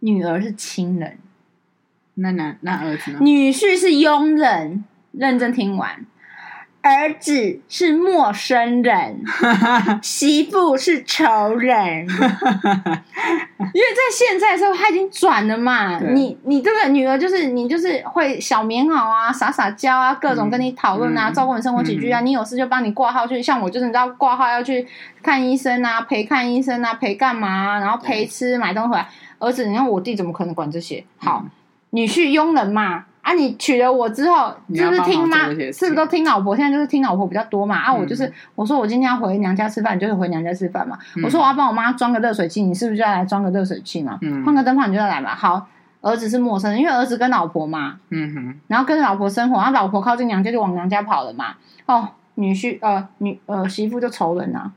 [0.00, 1.18] 女儿是亲人，
[2.14, 3.18] 那男那儿子呢？
[3.20, 4.84] 女婿是佣人。
[5.16, 6.04] 认真听完，
[6.84, 9.24] 儿子是陌生人，
[10.02, 15.98] 媳妇是仇人， 因为在现在的时候他已经转了嘛。
[15.98, 22.20] 你你这个女儿就是你就是会小棉袄啊，撒撒娇啊，各种跟你讨论啊，嗯、照顾你生活起居啊。
[22.20, 24.86] 嗯、你有事就帮你挂号去，像我就是你知道挂号要去
[25.22, 29.08] 看医生啊，陪看医生啊，陪干嘛、啊，然后陪吃对买东西回来。
[29.38, 31.02] 儿子，你看我弟怎么可能管这些？
[31.16, 31.50] 好，嗯、
[31.88, 33.06] 女婿佣人嘛。
[33.24, 33.32] 啊！
[33.32, 35.48] 你娶了我之后，是不是听妈？
[35.48, 36.54] 是不是都听老婆？
[36.54, 37.76] 现在就是听老婆比较多嘛。
[37.76, 40.98] 啊，我就是我说我今天要回娘家吃饭，你就是回娘家吃饭嘛。
[41.24, 44.20] 我说我要帮我妈装个热水器，你是不是就要来装个热水器嘛？
[44.44, 45.34] 换个灯泡你就要来嘛。
[45.34, 45.66] 好，
[46.02, 51.54] 儿子是陌生人，因为儿子跟老婆嘛，嗯哼，然后跟老婆生活，然后老婆靠近娘家就往娘家跑了嘛。
[51.86, 54.70] 哦，女婿呃女呃媳妇就仇人呐。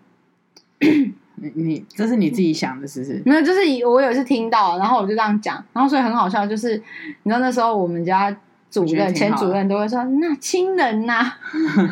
[1.40, 3.22] 你你这是你自己想的，是不是？
[3.26, 6.76] 没有，就是我有一次听到，然后我就这样讲，然后所以很好笑，就是
[7.24, 8.36] 你知道那时候我们家
[8.70, 11.38] 主任、前主任都会说那亲人呐、啊，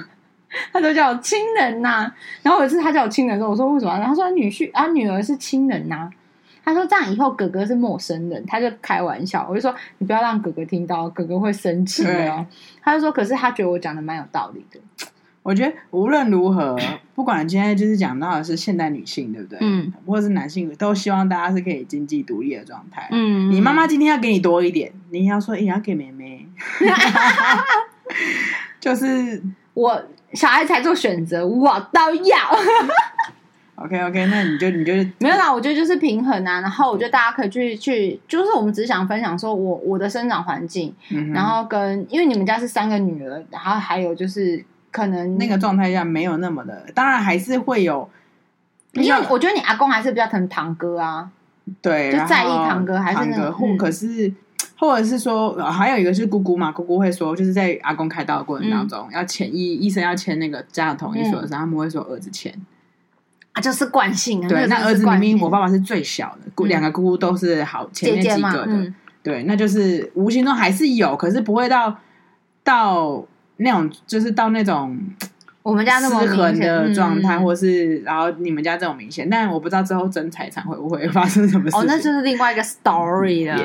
[0.74, 2.16] 他都叫我亲人呐、啊。
[2.42, 3.98] 然后有一次他叫我亲人的时候，我说为什么？
[4.04, 6.10] 他说女婿啊，女儿是亲人呐、啊。
[6.64, 9.46] 他说这样以后哥哥是陌生人，他就开玩笑。
[9.48, 12.08] 我就说你不要让哥哥听到，哥哥会生气哦。
[12.08, 12.46] 对
[12.82, 14.80] 他就说，可是他觉得我讲的蛮有道理的。
[15.46, 16.76] 我觉得无论如何，
[17.14, 19.60] 不管今天就是讲到的是现代女性，对不对？
[19.62, 23.08] 嗯，或者是男性，都希望大家是可以经济独立的状态。
[23.12, 26.48] 嗯，你妈妈今天要给你多一点，你要说，哎，要给妹妹，
[28.82, 29.40] 就是
[29.76, 32.38] 我小孩才做选择，我都要。
[33.78, 35.54] OK OK，那你就你就没有啦。
[35.54, 36.60] 我觉得就是平衡啊。
[36.62, 44.66] 然后我觉得大家可以去去，就是我们只是想分享说我我的生长环境，嗯、然后跟因为你们家是三个女儿，然后还有就是。
[44.96, 48.10] 可能那个状态下没有那么的，当然还是会有，
[48.94, 51.30] 因为我觉得你阿公还是比较疼堂哥啊，
[51.82, 54.34] 对，就在意堂哥还是那个，可是
[54.78, 62.56] 或者是说还有一个是姑姑嘛，姑姑会说就是在阿公开刀的过程当中要签医医生要签那个家长同意书的时候，他们会说儿子签
[63.52, 64.48] 啊，就是惯性啊。
[64.48, 71.98] 对，那儿子明明我爸爸是最小的，姑两个姑姑都是好前面几个的，对，那就是无形中还是有，可是不会到
[72.64, 73.26] 到。
[73.58, 74.98] 那种就是到那种
[75.66, 81.76] 我们家那么失衡的状态，或是然后你们家这种明显，但我不知道之后争财产会不会 发生什么事。
[81.76, 83.60] 哦，那就是另外一个 story 了。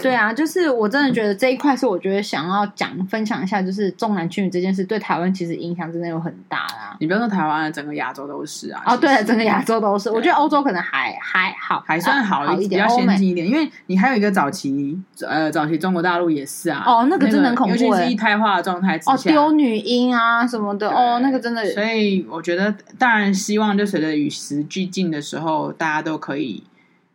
[0.00, 6.96] 对啊，就是我真的觉得这一块是我觉得想要讲分享一下，就是重男轻女这件事对台湾其实影响真的有很大啦。
[7.00, 8.80] 你不要说台湾，整个亚洲都是啊。
[8.86, 10.08] 哦，对，整个亚洲都是。
[10.12, 13.44] 我觉得欧洲可能还还好，还算好一点，比较先进一点。
[13.44, 16.84] 因为你还有一个早期，呃，早期中国大陆也是啊。
[16.86, 21.20] 哦，那个真的很恐怖，尤其是一胎化的状态之下，哦，丢女婴啊什么的，哦。
[21.24, 26.62] 那个真的，所以我觉得，当然希望就随着与时俱进的时候，大家都可以，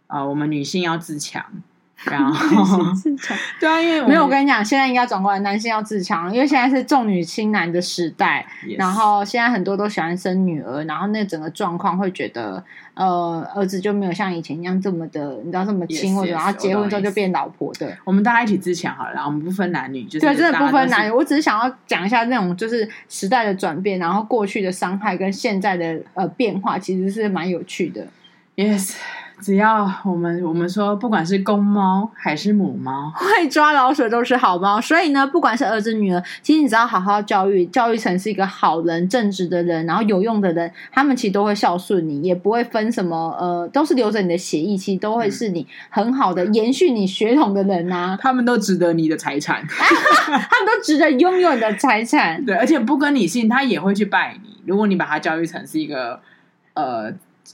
[0.08, 1.46] 呃，我们女性要自强。
[2.10, 8.46] 然后自强， 对啊，因为没有我跟你讲，现在应该转过来，男性要自强，因为现在是重女轻男的时代。
[8.78, 17.98] 然后现在很多都喜欢生女儿，然后那整个状况会觉得，呃，儿子就没有像以前一样这么的，你知道这么亲，或者然后结婚之后就变老婆的。
[18.06, 21.12] 我们大家一起自强好了，然后我们不分男女，就是对，真的不分男女。
[21.12, 28.08] 我只是想要讲一下那种就是时代的转变，然后过去的伤害跟现在的呃变化，其实是蛮有趣的。
[28.56, 28.96] Yes。
[29.42, 34.80] 只要我们我们说，不管是公猫还是母猫， 会抓老鼠都是好猫。
[34.82, 48.18] 所以呢，不管是儿子女儿，其实你只要好好教育，教育成是一个好人、正直的人，然后有用的人，他们其实都会孝顺你，也不会分什么呃，都是留着你的血液，其实都会是你很好的延续你血统的人啊。
[48.22, 52.44] 他们都值得你的财产， 他们都值得拥有你的财产。
[52.46, 54.62] 对，而且不跟你姓，他也会去拜你。
[54.66, 56.20] 如果你把他教育成是一个
[56.74, 57.14] 呃。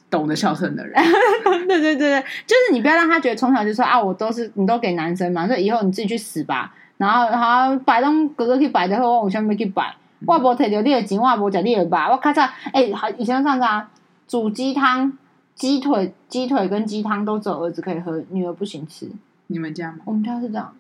[0.10, 0.94] 懂得孝顺的人，
[1.68, 6.74] 对对对对，就是你不要让他觉得从小就说啊，我都是你都给男生嘛，所以以后你自己去死吧。
[6.98, 9.94] 然后好摆东哥哥去摆的话，我下面去摆。
[10.26, 12.10] 我无摕到你的钱，我无食你的吧。
[12.10, 13.90] 我咔嚓，哎，好，以前上次啊，
[14.28, 15.12] 煮鸡汤、
[15.54, 19.08] 鸡腿、鸡腿跟鸡汤都只有儿子可以喝，女儿不行吃。
[19.48, 19.98] 你们家吗？
[20.06, 20.74] 我们家是这样，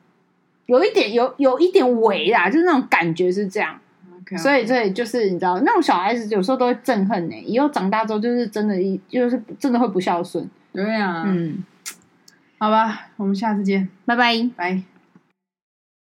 [0.68, 3.78] 有一点有有一点伪啦，就是那种感觉是这样。
[4.26, 4.38] Okay, okay.
[4.38, 7.36] 所以，所以就是你知道，那种小孩子有时候都会憎恨呢。
[7.46, 8.76] 以后长大之后，就是真的，
[9.08, 10.50] 就是真的会不孝顺。
[10.74, 11.64] 对啊，嗯，
[12.58, 14.95] 好吧，我们下次见，拜拜，拜。